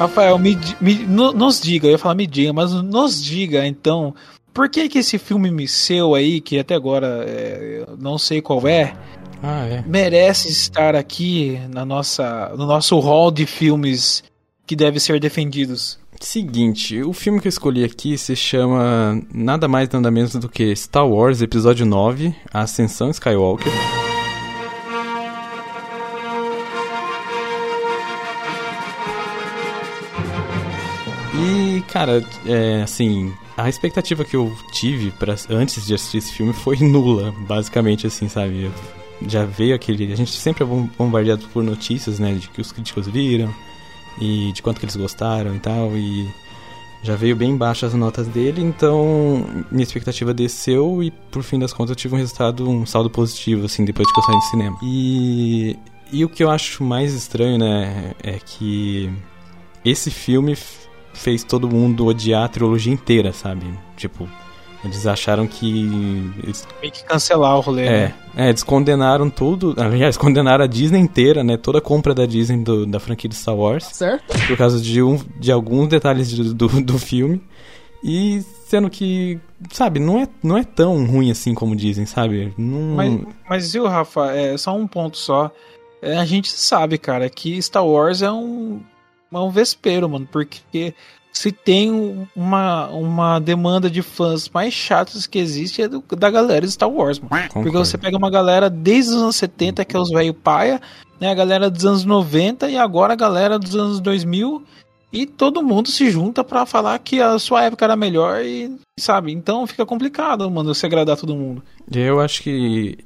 [0.01, 4.15] Rafael, me, me- no- nos diga, eu ia falar me diga, mas nos diga então,
[4.53, 8.67] por que que esse filme seu aí, que até agora é, eu não sei qual
[8.67, 8.95] é,
[9.43, 9.85] Ah, é.
[9.87, 14.25] merece estar aqui na nossa, no nosso hall de filmes
[14.67, 15.99] que deve ser defendidos?
[16.19, 20.75] Seguinte, o filme que eu escolhi aqui se chama nada mais nada menos do que
[20.77, 23.73] Star Wars Episódio 9, A Ascensão Skywalker.
[31.93, 36.77] Cara, é, assim, a expectativa que eu tive pra, antes de assistir esse filme foi
[36.79, 38.71] nula, basicamente, assim, sabe?
[39.27, 40.13] Já veio aquele.
[40.13, 42.33] A gente sempre é bom- bombardeado por notícias, né?
[42.35, 43.53] De que os críticos viram
[44.21, 45.95] e de quanto que eles gostaram e tal.
[45.97, 46.27] E
[47.03, 51.73] já veio bem baixo as notas dele, então minha expectativa desceu e por fim das
[51.73, 54.43] contas eu tive um resultado, um saldo positivo, assim, depois de que eu saí do
[54.51, 54.79] cinema.
[54.83, 55.79] E,
[56.13, 59.11] e o que eu acho mais estranho, né, é que
[59.83, 60.55] esse filme
[61.13, 63.67] fez todo mundo odiar a trilogia inteira, sabe?
[63.97, 64.29] Tipo,
[64.85, 66.31] eles acharam que.
[66.43, 67.85] Eles, Meio que cancelar o rolê.
[67.87, 68.15] é, né?
[68.37, 69.75] é, eles condenaram tudo.
[69.81, 71.57] Aliás, condenaram a Disney inteira, né?
[71.57, 74.25] Toda a compra da Disney do- da franquia de Star Wars Certo?
[74.47, 77.43] por causa de, um, de alguns detalhes de- do, do filme.
[78.03, 79.39] E sendo que,
[79.71, 82.55] sabe, não é, não é tão ruim assim como dizem, sabe?
[82.57, 85.51] Não, Mas, mas viu, Rafa, é só um ponto só.
[86.01, 88.81] É, a gente sabe, cara, que Star Wars é um,
[89.39, 90.95] um vespeiro, mano, porque
[91.33, 96.67] se tem uma, uma demanda de fãs mais chatos que existe é do- da galera
[96.67, 97.29] de Star Wars, mano.
[97.31, 97.79] Porque Concordo.
[97.79, 100.81] você pega uma galera desde os anos 70, que é os velho paia,
[101.21, 101.31] né?
[101.31, 104.65] A galera dos anos 90 e agora a galera dos anos 2000
[105.13, 109.33] e todo mundo se junta pra falar que a sua época era melhor e, sabe?
[109.33, 111.63] Então fica complicado, mano, você agradar todo mundo.
[111.93, 112.99] Eu acho que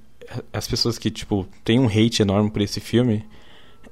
[0.52, 3.24] as pessoas que, tipo, têm um hate enorme por esse filme.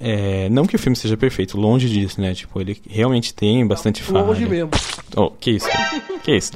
[0.01, 2.35] É, não que o filme seja perfeito, longe disso, né?
[2.35, 4.25] Tipo, ele realmente tem bastante falha.
[4.25, 4.71] Longe mesmo.
[5.17, 5.69] Oh, que isso?
[6.23, 6.53] que isso?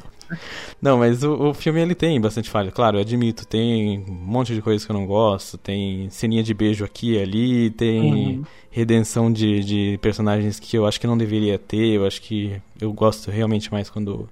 [0.81, 2.71] Não, mas o, o filme ele tem bastante falha.
[2.71, 5.57] Claro, eu admito, tem um monte de coisas que eu não gosto.
[5.57, 11.01] Tem ceninha de beijo aqui e ali, tem redenção de, de personagens que eu acho
[11.01, 11.95] que não deveria ter.
[11.95, 14.29] Eu acho que eu gosto realmente mais quando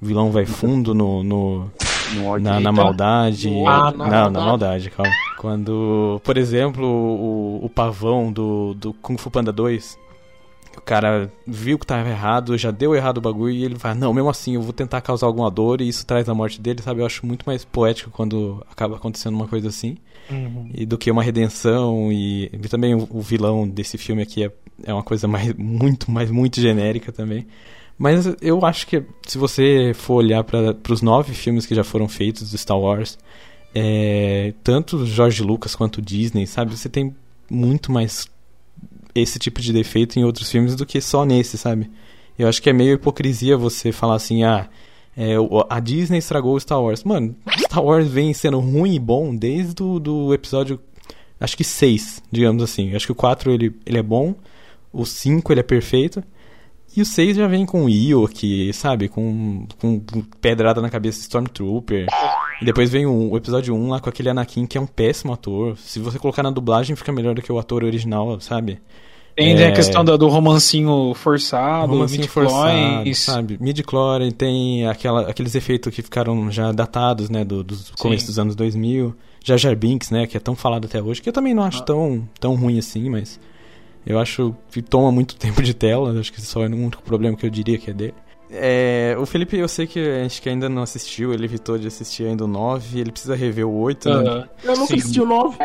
[0.00, 1.70] o vilão vai fundo no, no,
[2.14, 2.44] No ódio.
[2.44, 3.48] na, na maldade.
[3.66, 4.46] Ah, ódio, não, na na maldade.
[4.46, 5.12] maldade, calma.
[5.38, 9.98] Quando, por exemplo, o, o pavão do, do Kung Fu Panda 2,
[10.76, 14.12] o cara viu que tava errado, já deu errado o bagulho e ele vai, não,
[14.12, 17.00] mesmo assim, eu vou tentar causar alguma dor e isso traz a morte dele, sabe?
[17.00, 19.96] Eu acho muito mais poético quando acaba acontecendo uma coisa assim.
[20.74, 24.50] E do que uma redenção e, e também o, o vilão desse filme aqui é,
[24.84, 27.46] é uma coisa mais muito, mais muito genérica também.
[27.98, 32.08] Mas eu acho que se você for olhar para os nove filmes que já foram
[32.08, 33.18] feitos do Star Wars,
[33.74, 36.76] é, tanto George Lucas quanto Disney, sabe?
[36.76, 37.14] Você tem
[37.50, 38.28] muito mais
[39.14, 41.90] esse tipo de defeito em outros filmes do que só nesse, sabe?
[42.38, 44.68] Eu acho que é meio hipocrisia você falar assim, ah,
[45.16, 45.34] é,
[45.70, 47.02] a Disney estragou o Star Wars.
[47.02, 50.78] Mano, Star Wars vem sendo ruim e bom desde o do episódio,
[51.40, 52.94] acho que 6, digamos assim.
[52.94, 54.34] Acho que o 4 ele, ele é bom,
[54.92, 56.22] o 5 ele é perfeito,
[56.96, 59.08] e o 6 já vem com o Ewok, sabe?
[59.08, 60.00] Com, com
[60.40, 62.06] pedrada na cabeça de Stormtrooper.
[62.60, 65.32] E depois vem o, o episódio 1 lá com aquele Anakin que é um péssimo
[65.32, 65.76] ator.
[65.78, 68.78] Se você colocar na dublagem, fica melhor do que o ator original, sabe?
[69.34, 69.68] Tem É.
[69.68, 73.58] a questão do, do romancinho forçado, romancinho forçado, sabe?
[73.60, 78.56] Midi-chlorian tem aquela, aqueles efeitos que ficaram já datados, né, do, dos começo dos anos
[78.56, 79.14] 2000.
[79.44, 81.82] Jar Jar Binks, né, que é tão falado até hoje, que eu também não acho
[81.84, 83.38] tão, tão ruim assim, mas
[84.06, 87.36] eu acho que toma muito tempo de tela, acho que só é o único problema
[87.36, 88.14] que eu diria que é dele.
[88.50, 91.86] É, o Felipe, eu sei que a gente que ainda não assistiu, ele evitou de
[91.86, 94.14] assistir ainda o 9, ele precisa rever o 8, né?
[94.14, 94.48] Aham.
[94.64, 94.94] Eu nunca Sim.
[95.00, 95.56] assisti o 9.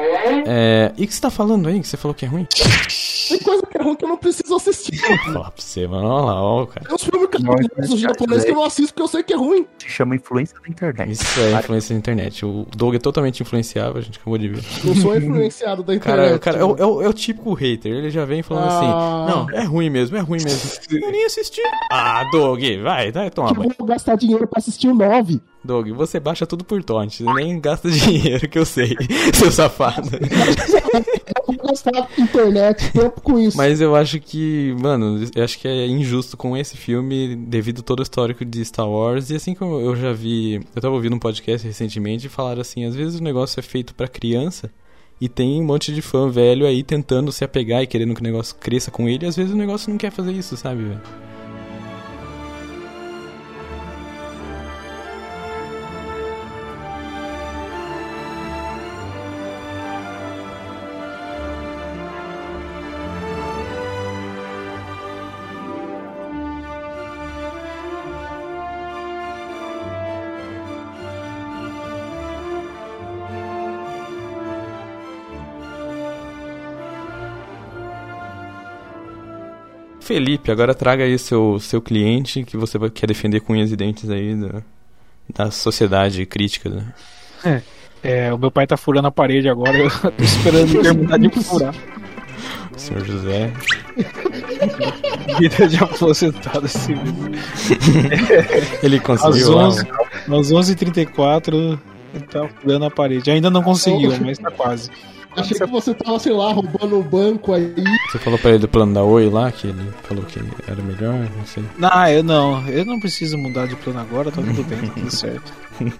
[0.47, 2.47] É, e o que você tá falando aí, que você falou que é ruim?
[3.29, 4.99] Tem coisa que é ruim que eu não preciso assistir.
[4.99, 6.85] Vou falar pra você, mano, olha lá, ó, cara.
[6.85, 7.29] Tem uns filmes
[7.89, 9.65] Não, japoneses que eu não assisto porque eu sei que é ruim.
[9.79, 11.11] Se chama influência da internet.
[11.11, 12.45] Isso é influência da internet.
[12.45, 14.63] O Doug é totalmente influenciável, a gente acabou de ver.
[14.85, 16.39] Eu sou influenciado da internet.
[16.39, 17.91] Cara, cara é, o, é, o, é o típico hater.
[17.93, 18.77] Ele já vem falando Ah.
[18.77, 20.71] assim: Não, é ruim mesmo, é ruim mesmo.
[20.91, 21.61] Eu nem assisti.
[21.89, 23.75] Ah, Doug, vai, vai tomar que banho.
[23.77, 25.41] vou gastar dinheiro pra assistir o 9.
[25.63, 27.17] Doug, você baixa tudo por torrent.
[27.17, 28.95] Você nem gasta dinheiro, que eu sei,
[29.33, 30.09] seu safado.
[31.47, 33.57] Eu vou gastar internet, tempo com isso.
[33.57, 37.99] Mas eu acho que, mano, eu acho que é injusto com esse filme devido todo
[37.99, 39.29] o histórico de Star Wars.
[39.29, 42.85] E assim como eu já vi, eu tava ouvindo um podcast recentemente e falaram assim,
[42.85, 44.71] às vezes o negócio é feito pra criança
[45.19, 48.23] e tem um monte de fã velho aí tentando se apegar e querendo que o
[48.23, 51.01] negócio cresça com ele, e às vezes o negócio não quer fazer isso, sabe, velho?
[80.11, 84.09] Felipe, agora traga aí seu, seu cliente que você quer defender com unhas e dentes
[84.09, 84.61] aí da,
[85.33, 86.69] da sociedade crítica.
[86.69, 87.63] Né?
[88.03, 91.73] É, o meu pai tá furando a parede agora, eu tô esperando terminar de furar.
[92.75, 93.53] Senhor José.
[95.39, 96.95] Vida de aposentado assim.
[98.83, 99.67] Ele Às conseguiu lá.
[99.67, 99.87] 11,
[100.27, 101.79] às 11h34
[102.13, 103.31] ele tá furando a parede.
[103.31, 104.89] Ainda não conseguiu, mas tá quase.
[105.35, 107.73] Achei que você tava, sei lá, roubando um banco aí.
[108.11, 111.13] Você falou pra ele do plano da Oi lá, que ele falou que era melhor,
[111.37, 111.63] não sei.
[111.77, 112.67] Não, eu não.
[112.67, 115.53] Eu não preciso mudar de plano agora, tá tudo bem, tá tudo certo.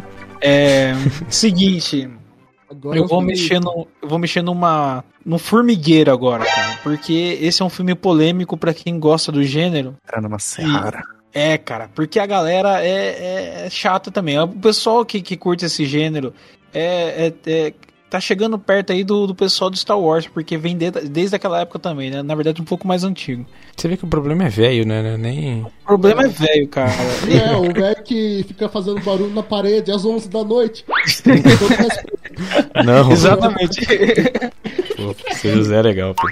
[0.44, 0.94] É.
[1.30, 2.10] Seguinte,
[2.70, 3.88] Agora eu vou mexer no.
[4.02, 5.04] Eu vou mexer numa.
[5.26, 6.80] no formigueiro agora, cara.
[6.82, 9.96] Porque esse é um filme polêmico pra quem gosta do gênero.
[10.04, 11.04] Entrar numa Seara.
[11.34, 14.40] É, cara, porque a galera é, é, é chata também.
[14.40, 16.34] O pessoal que, que curte esse gênero
[16.74, 17.74] é, é- é-
[18.12, 21.62] tá chegando perto aí do, do pessoal do Star Wars, porque vem de- desde aquela
[21.62, 22.22] época também, né?
[22.22, 23.46] Na verdade, um pouco mais antigo.
[23.76, 25.16] Você vê que o problema é velho, né?
[25.18, 25.62] Nem.
[25.64, 26.92] O problema é velho, cara.
[27.32, 30.84] É, o velho que fica fazendo barulho na parede às 11 da noite.
[32.86, 33.80] Não, Exatamente.
[34.98, 36.28] pô, seu José é legal, pô.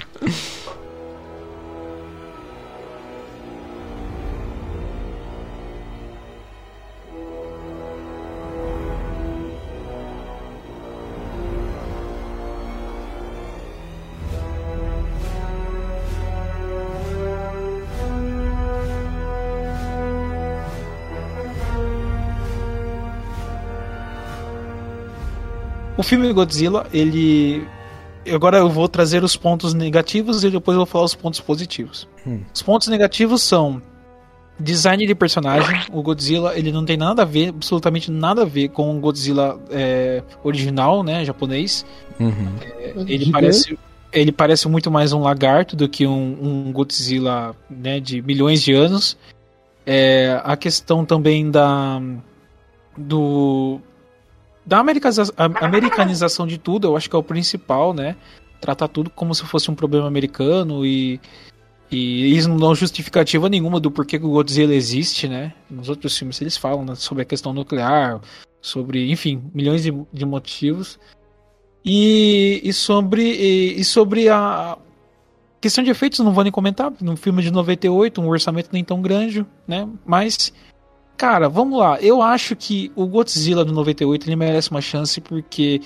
[26.00, 27.62] O filme Godzilla, ele.
[28.32, 32.08] Agora eu vou trazer os pontos negativos e depois eu vou falar os pontos positivos.
[32.26, 32.40] Hum.
[32.54, 33.82] Os pontos negativos são
[34.58, 35.82] design de personagem.
[35.92, 39.60] O Godzilla ele não tem nada a ver, absolutamente nada a ver com o Godzilla
[39.70, 41.84] é, original, né, japonês.
[42.18, 42.48] Uhum.
[43.06, 43.32] Ele Gigante.
[43.32, 43.78] parece,
[44.10, 48.72] ele parece muito mais um lagarto do que um, um Godzilla né, de milhões de
[48.72, 49.18] anos.
[49.84, 52.00] É, a questão também da
[52.96, 53.80] do
[54.64, 58.16] da americanização de tudo, eu acho que é o principal, né?
[58.60, 61.20] Tratar tudo como se fosse um problema americano e
[61.92, 65.52] e eles não dão justificativa nenhuma do porquê que o Godzilla existe, né?
[65.68, 68.20] Nos outros filmes eles falam né, sobre a questão nuclear,
[68.62, 71.00] sobre, enfim, milhões de, de motivos.
[71.84, 74.78] E, e sobre e, e sobre a
[75.60, 79.02] questão de efeitos, não vou nem comentar, num filme de 98, um orçamento nem tão
[79.02, 79.88] grande, né?
[80.06, 80.52] Mas
[81.20, 81.98] cara, vamos lá.
[82.00, 85.82] Eu acho que o Godzilla do 98 ele merece uma chance porque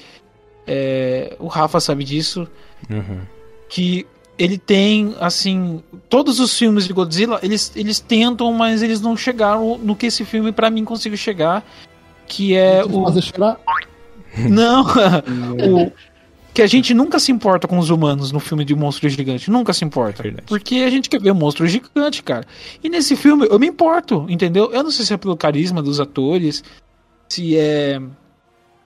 [0.65, 2.47] é, o Rafa sabe disso,
[2.89, 3.21] Uhum.
[3.69, 4.07] que
[4.39, 9.77] ele tem, assim, todos os filmes de Godzilla, eles, eles tentam, mas eles não chegaram
[9.79, 11.65] no que esse filme pra mim conseguiu chegar,
[12.29, 13.59] que é o Fazer chorar.
[14.49, 14.83] não,
[15.87, 15.93] o
[16.55, 19.73] que a gente nunca se importa com os humanos no filme de monstro gigante, nunca
[19.73, 20.23] se importa.
[20.23, 20.47] Verdade.
[20.47, 22.47] Porque a gente quer ver um monstro gigante, cara.
[22.83, 24.71] E nesse filme eu me importo, entendeu?
[24.73, 26.63] Eu não sei se é pelo carisma dos atores,
[27.29, 28.01] se é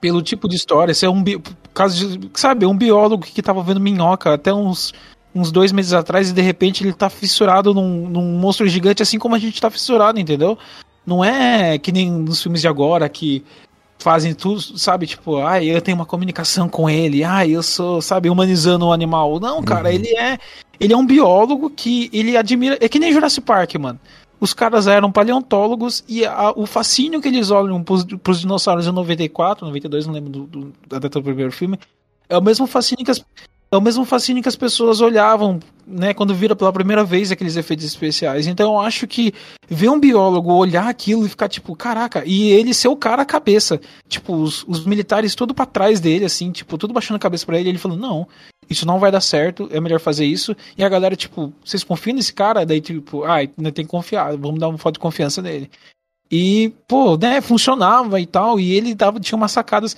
[0.00, 1.40] pelo tipo de história, se é um bi-
[1.74, 4.92] caso de, sabe, um biólogo que tava vendo minhoca até uns
[5.34, 9.18] uns dois meses atrás e de repente ele tá fissurado num, num monstro gigante assim
[9.18, 10.56] como a gente tá fissurado, entendeu?
[11.06, 13.44] Não é que nem nos filmes de agora que
[13.98, 15.06] fazem tudo, sabe?
[15.06, 19.40] Tipo, ai, eu tenho uma comunicação com ele, ai, eu sou, sabe, humanizando o animal.
[19.40, 20.38] Não, cara, ele é
[20.80, 23.98] ele é um biólogo que ele admira, é que nem Jurassic Park, mano.
[24.40, 28.92] Os caras eram paleontólogos e a- o fascínio que eles olham pros, pros dinossauros em
[28.92, 31.76] 94, 92, não lembro do, do- da data do primeiro filme,
[32.28, 33.24] é o mesmo fascínio que as,
[33.70, 37.56] é o mesmo fascínio que as pessoas olhavam, né, quando viram pela primeira vez aqueles
[37.56, 38.46] efeitos especiais.
[38.46, 39.32] Então eu acho que
[39.68, 43.26] ver um biólogo olhar aquilo e ficar tipo, caraca, e ele ser o cara a
[43.26, 47.44] cabeça, tipo, os, os militares tudo pra trás dele, assim, tipo, tudo baixando a cabeça
[47.44, 48.26] pra ele, ele falando, não,
[48.70, 50.56] isso não vai dar certo, é melhor fazer isso.
[50.76, 52.66] E a galera, tipo, vocês confiam nesse cara?
[52.66, 55.70] Daí, tipo, ah, ainda tem que confiar, vamos dar uma foto de confiança nele.
[56.30, 59.96] E, pô, né, funcionava e tal, e ele dava, tinha umas sacadas.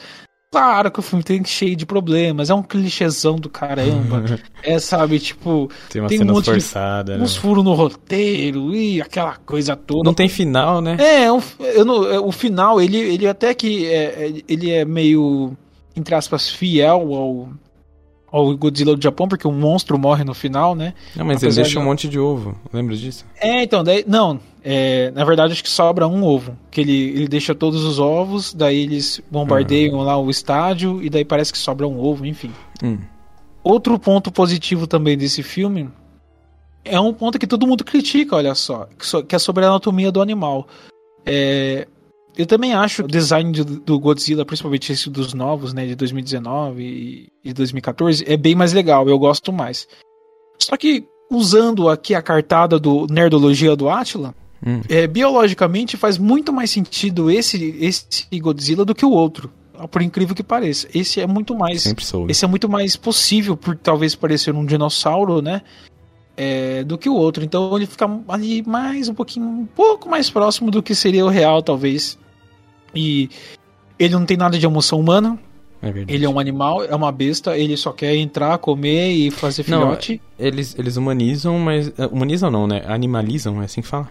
[0.53, 4.25] Claro que o filme tem cheio de problemas, é um clichêzão do caramba.
[4.65, 7.23] é, sabe, tipo, Tem uma Tem um cena de- forçada, né?
[7.23, 10.03] uns furos no roteiro e aquela coisa toda.
[10.05, 10.97] Não tem final, né?
[10.99, 14.71] É, é um- eu não- é, o final, ele, ele até que é, é- ele
[14.73, 15.57] é meio,
[15.95, 17.49] entre aspas, fiel ao,
[18.33, 20.95] ao Godzilla do Japão, porque o monstro morre no final, né?
[21.16, 22.55] Não, mas ele Apesar deixa de- um monte de ovo.
[22.73, 23.25] Lembra disso?
[23.40, 27.29] É, então, daí, não, é, na verdade acho que sobra um ovo, que ele, ele
[27.29, 31.88] deixa todos os ovos, daí eles bombardeiam lá o estádio, e daí parece que sobra
[31.88, 32.53] um ovo, enfim.
[32.83, 32.99] Hum.
[33.64, 35.88] Outro ponto positivo também desse filme
[36.85, 39.69] é um ponto que todo mundo critica, olha só, que so- que é sobre a
[39.69, 40.66] anatomia do animal.
[41.27, 41.87] É,
[42.37, 46.83] eu também acho o design do, do Godzilla, principalmente esse dos novos, né, de 2019
[46.83, 49.88] e e 2014, é bem mais legal, eu gosto mais.
[50.59, 54.35] Só que usando aqui a cartada do Nerdologia do Atila,
[54.66, 54.83] Hum.
[54.90, 59.51] é, biologicamente faz muito mais sentido esse, esse Godzilla do que o outro.
[59.90, 60.87] Por incrível que pareça.
[60.95, 61.81] Esse é muito mais.
[61.81, 62.31] Sempre soube.
[62.31, 65.62] Esse é muito mais possível por talvez parecer um dinossauro, né?
[66.37, 67.45] É, do que o outro.
[67.45, 71.29] Então ele fica ali mais um pouquinho, um pouco mais próximo do que seria o
[71.29, 72.19] real, talvez.
[72.95, 73.29] E
[73.99, 75.38] ele não tem nada de emoção humana.
[75.83, 75.88] É.
[76.09, 77.57] Ele é um animal, é uma besta.
[77.57, 80.21] Ele só quer entrar, comer e fazer Não, filhote.
[80.38, 81.88] Eles, eles humanizam, mas.
[81.99, 82.83] eh, Humanizam não, né?
[82.87, 84.09] Animalizam, é assim que fala?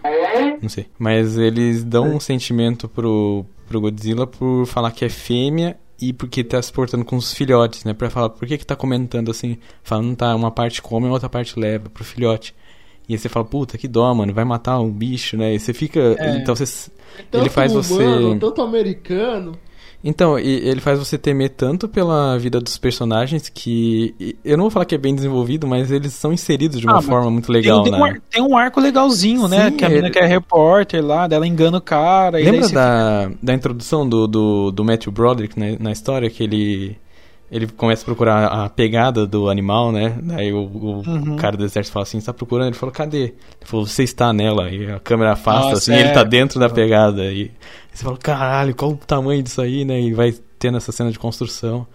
[0.60, 0.86] Não sei.
[0.98, 6.42] Mas eles dão um sentimento pro, pro Godzilla por falar que é fêmea e porque
[6.42, 7.92] tá se portando com os filhotes, né?
[7.92, 11.28] Pra falar por que que tá comentando assim, falando tá, uma parte come e outra
[11.28, 12.54] parte leva pro filhote.
[13.08, 15.54] E aí você fala, puta, que dó, mano, vai matar um bicho, né?
[15.54, 16.00] E você fica.
[16.18, 16.36] É.
[16.36, 16.90] Então você.
[17.30, 19.52] Tanto Ele faz você- humano, tanto americano.
[20.02, 24.34] Então, e ele faz você temer tanto pela vida dos personagens que.
[24.42, 27.02] Eu não vou falar que é bem desenvolvido, mas eles são inseridos de uma Ah,
[27.02, 28.10] forma muito Tem, legal, tem um, né?
[28.10, 29.70] ar- tem um arco legalzinho, né?
[29.70, 32.40] Sim, Que a menina ele- que é repórter lá, dela engana o cara.
[32.40, 36.96] e Lembra da, da introdução do, do, do Matthew Broderick na, na história que ele.
[37.50, 40.16] Ele começa a procurar a pegada do animal, né?
[40.22, 41.36] Daí o, o Uhum.
[41.36, 42.68] cara do exército fala assim, você tá procurando?
[42.68, 43.22] Ele falou, cadê?
[43.24, 43.34] Ele
[43.64, 44.70] falou, você está nela.
[44.70, 46.00] E a câmera afasta, Nossa, assim, e é.
[46.00, 47.24] ele tá dentro da pegada.
[47.32, 47.50] E
[47.92, 50.00] você fala, caralho, qual o tamanho disso aí, né?
[50.00, 51.86] E vai tendo essa cena de construção.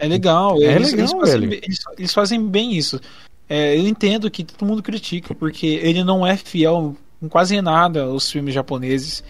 [0.00, 0.60] É legal.
[0.60, 3.00] É eles, legal, eles fazem, eles, eles fazem bem isso.
[3.48, 8.02] É, eu entendo que todo mundo critica, porque ele não é fiel em quase nada
[8.02, 9.22] aos filmes japoneses.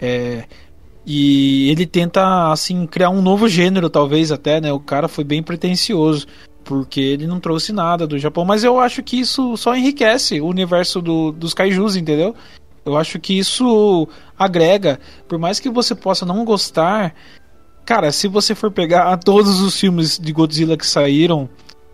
[0.00, 0.44] É,
[1.06, 4.72] E ele tenta, assim, criar um novo gênero, talvez até, né?
[4.72, 6.26] O cara foi bem pretencioso,
[6.64, 8.44] porque ele não trouxe nada do Japão.
[8.44, 12.34] Mas eu acho que isso só enriquece o universo do, dos kaijus, entendeu?
[12.84, 14.98] Eu acho que isso agrega,
[15.28, 17.14] por mais que você possa não gostar.
[17.84, 21.48] Cara, se você for pegar todos os filmes de Godzilla que saíram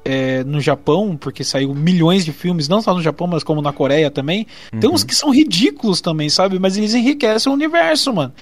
[0.06, 3.74] é, no Japão, porque saiu milhões de filmes, não só no Japão, mas como na
[3.74, 4.46] Coreia também,
[4.80, 6.58] tem uns que são ridículos também, sabe?
[6.58, 8.32] Mas eles enriquecem o universo, mano.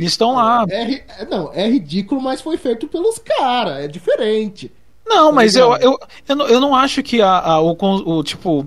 [0.00, 0.64] Eles estão lá.
[0.68, 0.92] É,
[1.22, 4.72] é- não, é ridículo, mas foi feito pelos caras, é diferente.
[5.06, 5.98] Não, mas eu, eu,
[6.28, 8.66] eu, não, eu não acho que a, a- o, o, tipo.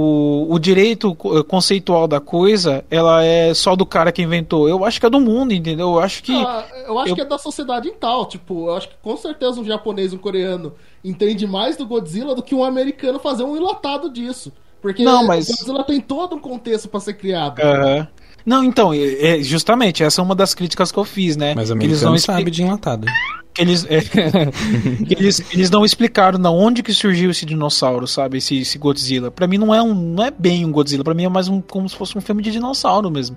[0.00, 4.68] O, o direito co- conceitual da coisa, ela é só do cara que inventou.
[4.68, 5.88] Eu acho que é do mundo, entendeu?
[5.94, 6.32] Eu acho que.
[6.32, 8.26] Ah, eu acho eu- que é da sociedade em tal.
[8.26, 12.42] Tipo, eu acho que com certeza um japonês, um coreano entende mais do Godzilla do
[12.44, 14.52] que um americano fazer um enlatado disso.
[14.80, 17.58] Porque Não, mas- o Godzilla tem todo um contexto pra ser criado.
[17.58, 18.06] Aham.
[18.48, 21.54] Não, então, é, justamente, essa é uma das críticas que eu fiz, né?
[21.54, 23.06] Mas o que eles não americano expli- sabe de enlatado.
[23.52, 23.98] que eles, é,
[25.10, 28.38] eles, eles não explicaram da onde que surgiu esse dinossauro, sabe?
[28.38, 29.30] Esse, esse Godzilla.
[29.30, 31.60] Pra mim não é um, não é bem um Godzilla, pra mim é mais um
[31.60, 33.36] como se fosse um filme de dinossauro mesmo.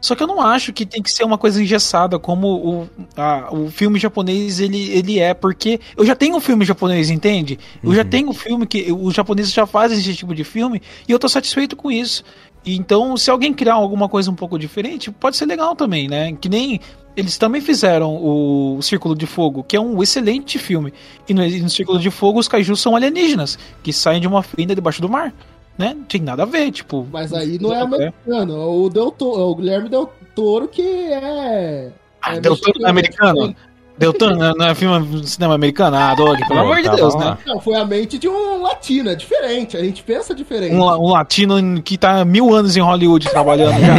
[0.00, 3.48] Só que eu não acho que tem que ser uma coisa engessada como o, a-
[3.52, 7.56] o filme japonês ele, ele é, porque eu já tenho um filme japonês, entende?
[7.82, 11.12] Eu já tenho um filme que os japoneses já fazem esse tipo de filme e
[11.12, 12.24] eu tô satisfeito com isso.
[12.64, 16.32] Então, se alguém criar alguma coisa um pouco diferente, pode ser legal também, né?
[16.32, 16.80] Que nem
[17.16, 20.92] eles também fizeram o Círculo de Fogo, que é um excelente filme.
[21.28, 24.74] E no, no Círculo de Fogo os kaijus são alienígenas, que saem de uma fenda
[24.74, 25.34] debaixo do mar.
[25.76, 25.94] Né?
[25.94, 27.06] Não tem nada a ver, tipo.
[27.10, 28.84] Mas aí não é americano.
[28.84, 31.90] O, Del Toro, o Guilherme Del Toro que é.
[32.20, 33.56] Ah, é Del Toro não é americano?
[33.98, 35.96] Del Toro não é- não é filme cinema americano?
[35.96, 37.38] Ah, Dog, pelo amor de tava Deus, né?
[37.46, 39.76] Não, foi a mente de um latino, é diferente.
[39.76, 40.74] A gente pensa diferente.
[40.74, 43.94] Um, um latino que tá mil anos em Hollywood trabalhando já.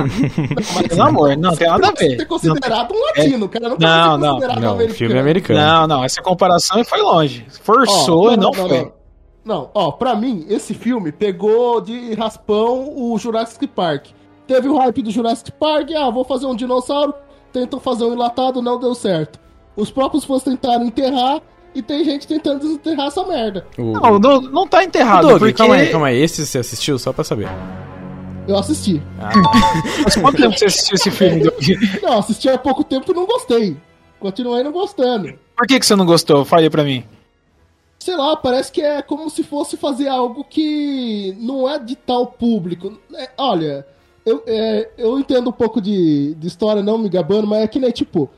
[0.75, 2.17] Mas, pelo amor, não tem nada a Você ver.
[2.17, 4.97] ser considerado um latino, o cara não, Não, pode ser não, considerado Não, americano.
[4.97, 5.59] filme é americano.
[5.59, 7.45] Não, não, essa comparação foi longe.
[7.61, 8.67] Forçou e não, foi.
[8.81, 8.91] Não,
[9.45, 14.07] Não, ó, pra mim, esse filme pegou de raspão o Jurassic Park.
[14.47, 17.13] Teve o hype do Jurassic Park, ah, vou fazer um dinossauro,
[17.53, 19.39] tentam fazer um enlatado, não deu certo.
[19.76, 21.41] Os próprios fãs tentaram enterrar
[21.74, 23.65] e tem gente tentando desenterrar essa merda.
[23.78, 23.93] O...
[23.93, 25.53] Não, não, não tá enterrado, Doug, porque...
[25.53, 26.21] calma aí, calma aí.
[26.21, 27.49] Esse você assistiu só pra saber.
[28.47, 29.01] Eu assisti.
[30.03, 31.43] Mas quanto tempo você assistiu esse filme?
[31.43, 31.63] Doug?
[32.01, 33.78] Não, assisti há pouco tempo e não gostei.
[34.19, 35.34] Continuei não gostando.
[35.55, 36.45] Por que, que você não gostou?
[36.45, 37.03] Fale pra mim.
[37.99, 42.28] sei lá, parece que é como se fosse fazer algo que não é de tal
[42.28, 42.97] público.
[43.15, 43.86] É, olha,
[44.26, 47.80] eu, é, eu entendo um pouco de, de história, não me gabando, mas é que
[47.80, 48.30] nem tipo.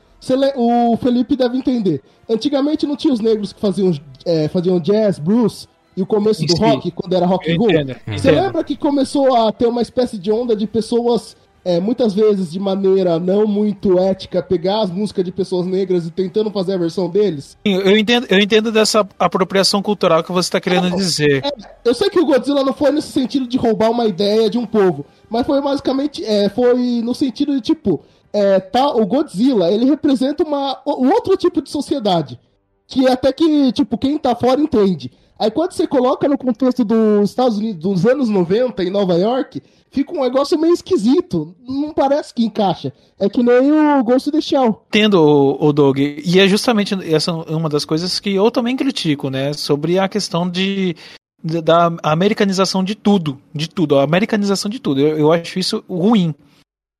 [0.56, 2.02] O Felipe deve entender.
[2.28, 3.92] Antigamente não tinha os negros que faziam,
[4.24, 6.62] é, faziam jazz, blues e o começo do Sim.
[6.62, 7.70] rock, quando era rock and roll.
[8.18, 12.52] Você lembra que começou a ter uma espécie de onda de pessoas, é, muitas vezes
[12.52, 16.76] de maneira não muito ética, pegar as músicas de pessoas negras e tentando fazer a
[16.76, 17.56] versão deles?
[17.66, 21.42] Sim, Eu entendo, eu entendo dessa apropriação cultural que você tá querendo dizer.
[21.82, 24.66] Eu sei que o Godzilla não foi nesse sentido de roubar uma ideia de um
[24.66, 28.02] povo, mas foi basicamente, é, foi no sentido de tipo,
[28.36, 32.38] é, tá, o Godzilla, ele representa uma, um outro tipo de sociedade,
[32.86, 35.10] que até que, tipo, quem tá fora entende.
[35.38, 39.62] Aí quando você coloca no contexto dos Estados Unidos, dos anos 90, em Nova York,
[39.90, 42.92] fica um negócio meio esquisito, não parece que encaixa.
[43.18, 44.82] É que nem o Ghost in the Shell.
[44.88, 45.16] Entendo,
[45.60, 45.98] o, Doug.
[45.98, 49.52] E é justamente essa uma das coisas que eu também critico, né?
[49.52, 50.96] Sobre a questão de-
[51.42, 53.38] da americanização de tudo.
[53.54, 53.98] De tudo.
[53.98, 55.00] A americanização de tudo.
[55.00, 56.34] Eu, eu acho isso ruim.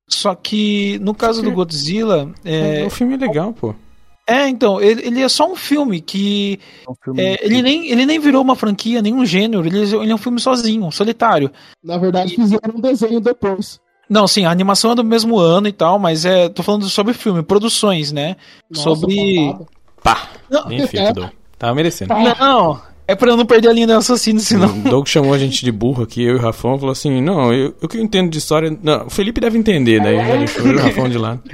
[0.09, 2.31] Só que no caso do Godzilla.
[2.45, 3.75] É, O filme é legal, pô.
[4.25, 6.59] é então, ele, ele é só um filme que.
[6.87, 9.65] É um filme é, ele, nem, ele nem virou uma franquia, nem um gênero.
[9.65, 11.51] Ele, ele é um filme sozinho, solitário.
[11.83, 13.79] Na verdade, fizeram um desenho depois.
[14.09, 16.47] Não, sim, a animação é do mesmo ano e tal, mas é.
[16.47, 18.37] Tô falando sobre filme, produções, né?
[18.69, 19.53] Nossa, sobre.
[20.01, 20.29] Pá!
[20.49, 21.29] Não, Bem feito, Doug.
[21.59, 22.13] Tava merecendo.
[22.13, 24.69] Não, é pra eu não perder a linha do raciocínio, senão.
[24.69, 27.53] O Doug chamou a gente de burro aqui, eu e o Rafão, falou assim: Não,
[27.53, 28.77] eu, eu que eu entendo de história.
[28.83, 31.41] Não, o Felipe deve entender, daí já deixou e o Rafão de lado.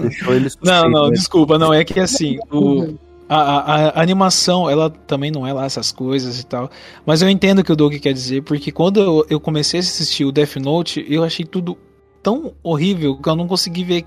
[0.00, 1.12] Deixou ele Não, não, né?
[1.14, 2.94] desculpa, não, é que assim, o,
[3.28, 6.70] a, a- a animação, ela também não é lá essas coisas e tal,
[7.06, 9.82] mas eu entendo o que o Doug quer dizer, porque quando eu, eu comecei a
[9.82, 11.76] assistir o Death Note, eu achei tudo
[12.22, 14.04] tão horrível que eu não consegui ver,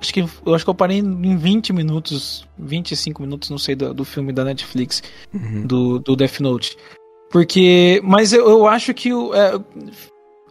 [0.00, 3.92] acho que, eu acho que eu parei em 20 minutos, 25 minutos, não sei, do,
[3.94, 5.02] do filme da Netflix,
[5.66, 6.76] do, do Death Note,
[7.30, 9.58] porque, mas eu, eu acho que o, é,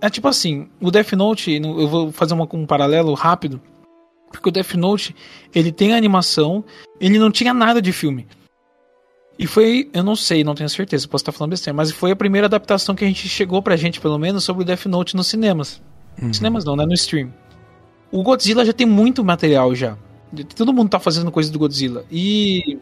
[0.01, 3.61] é tipo assim, o Death Note, no- eu vou fazer uma, um paralelo rápido,
[4.31, 5.15] porque o Death Note,
[5.53, 6.63] ele tem animação,
[6.99, 8.27] ele não tinha nada de filme.
[9.37, 12.15] E foi, eu não sei, não tenho certeza, posso estar falando besteira, mas foi a
[12.15, 15.27] primeira adaptação que a gente chegou pra gente, pelo menos, sobre o Death Note nos
[15.27, 15.81] cinemas.
[16.33, 16.85] Cinemas não, né?
[16.85, 17.33] No stream.
[18.11, 19.97] O Godzilla já tem muito material já.
[20.55, 22.05] Todo mundo tá fazendo coisa do Godzilla.
[22.11, 22.77] E.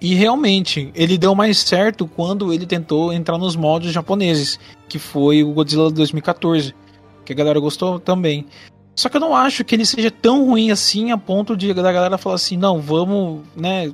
[0.00, 5.42] E realmente, ele deu mais certo quando ele tentou entrar nos moldes japoneses, que foi
[5.42, 6.74] o Godzilla de 2014,
[7.24, 8.44] que a galera gostou também.
[8.94, 11.92] Só que eu não acho que ele seja tão ruim assim a ponto de da
[11.92, 13.92] galera falar assim, não, vamos, né,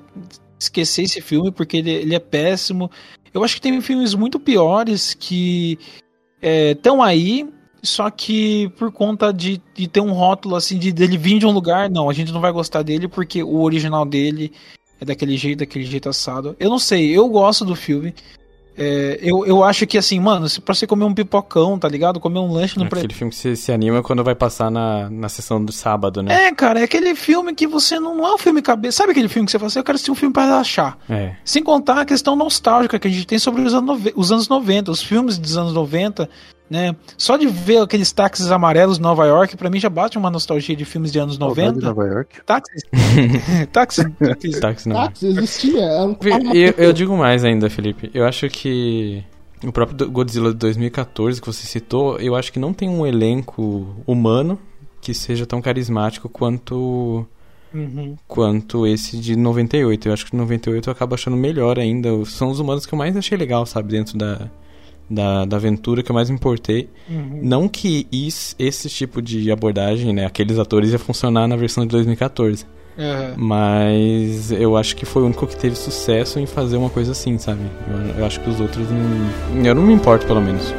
[0.58, 2.90] esquecer esse filme porque ele, ele é péssimo.
[3.32, 5.78] Eu acho que tem filmes muito piores que
[6.42, 7.48] estão aí,
[7.82, 11.50] só que por conta de, de ter um rótulo assim, de dele vir de um
[11.50, 14.52] lugar, não, a gente não vai gostar dele porque o original dele
[15.00, 16.54] é daquele jeito, daquele jeito assado.
[16.58, 18.14] Eu não sei, eu gosto do filme.
[18.76, 22.20] É, eu, eu acho que assim, mano, se pra você comer um pipocão, tá ligado?
[22.20, 25.28] Comer um lanche no Aquele filme que você se anima quando vai passar na, na
[25.28, 26.46] sessão do sábado, né?
[26.46, 28.98] É, cara, é aquele filme que você não, não é um filme cabeça.
[28.98, 30.96] Sabe aquele filme que você fala assim, eu quero assistir um filme pra relaxar?
[31.08, 31.34] É.
[31.44, 34.90] Sem contar a questão nostálgica que a gente tem sobre os anos, os anos 90,
[34.90, 36.28] os filmes dos anos 90,
[36.70, 36.94] né?
[37.18, 40.76] Só de ver aqueles táxis amarelos de Nova York, pra mim já bate uma nostalgia
[40.76, 41.86] de filmes de anos Saudade de 90.
[41.86, 42.40] Nova York.
[42.46, 42.82] Táxis.
[43.72, 44.04] táxis.
[44.18, 44.60] táxis.
[44.60, 44.96] Táxi não.
[44.96, 45.82] Táxi existia.
[45.82, 46.16] Era um
[46.54, 48.08] Eu, eu digo mais ainda, Felipe.
[48.14, 49.24] Eu acho que
[49.64, 53.86] o próprio Godzilla de 2014 que você citou, eu acho que não tem um elenco
[54.06, 54.56] humano
[55.00, 57.26] que seja tão carismático quanto
[57.72, 58.16] Uhum.
[58.26, 60.08] quanto esse de 98.
[60.08, 62.08] Eu acho que 98 eu acabo achando melhor ainda.
[62.26, 64.50] São os humanos que eu mais achei legal, sabe, dentro da
[65.10, 66.88] da, da aventura que eu mais me importei.
[67.08, 67.40] Uhum.
[67.42, 71.90] Não que is, esse tipo de abordagem, né, aqueles atores ia funcionar na versão de
[71.90, 72.64] 2014.
[72.98, 73.34] Aham.
[73.36, 77.38] Mas eu acho que foi o único que teve sucesso em fazer uma coisa assim,
[77.38, 77.60] sabe?
[77.88, 79.64] Eu, eu acho que os outros não.
[79.64, 80.74] Eu não me importo, pelo menos.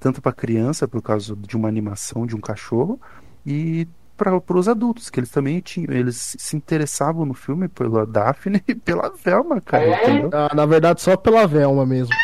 [0.00, 2.98] Tanto pra criança, por causa de uma animação de um cachorro,
[3.46, 3.86] e
[4.16, 5.92] para os adultos, que eles também tinham.
[5.92, 10.02] Eles se interessavam no filme pela Daphne e pela Velma, cara.
[10.02, 10.30] Entendeu?
[10.32, 12.14] Ah, na verdade, só pela Velma mesmo.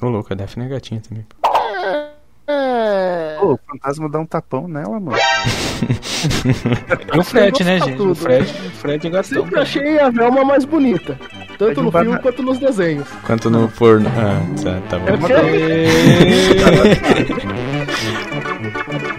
[0.00, 1.26] Ô, louco, a Daphne é gatinha também.
[2.46, 3.36] É.
[3.40, 5.16] Pô, o fantasma dá um tapão nela, mano.
[7.14, 7.96] E o Fred, né, gente?
[7.96, 9.42] tudo, O Fred, o Fred é gatão.
[9.42, 11.18] Sempre achei a Velma mais bonita.
[11.58, 13.08] Tanto Mas no filme quanto nos desenhos.
[13.24, 14.08] Quanto no porno.
[14.16, 15.08] Ah, tá, tá bom.
[15.08, 15.34] É porque-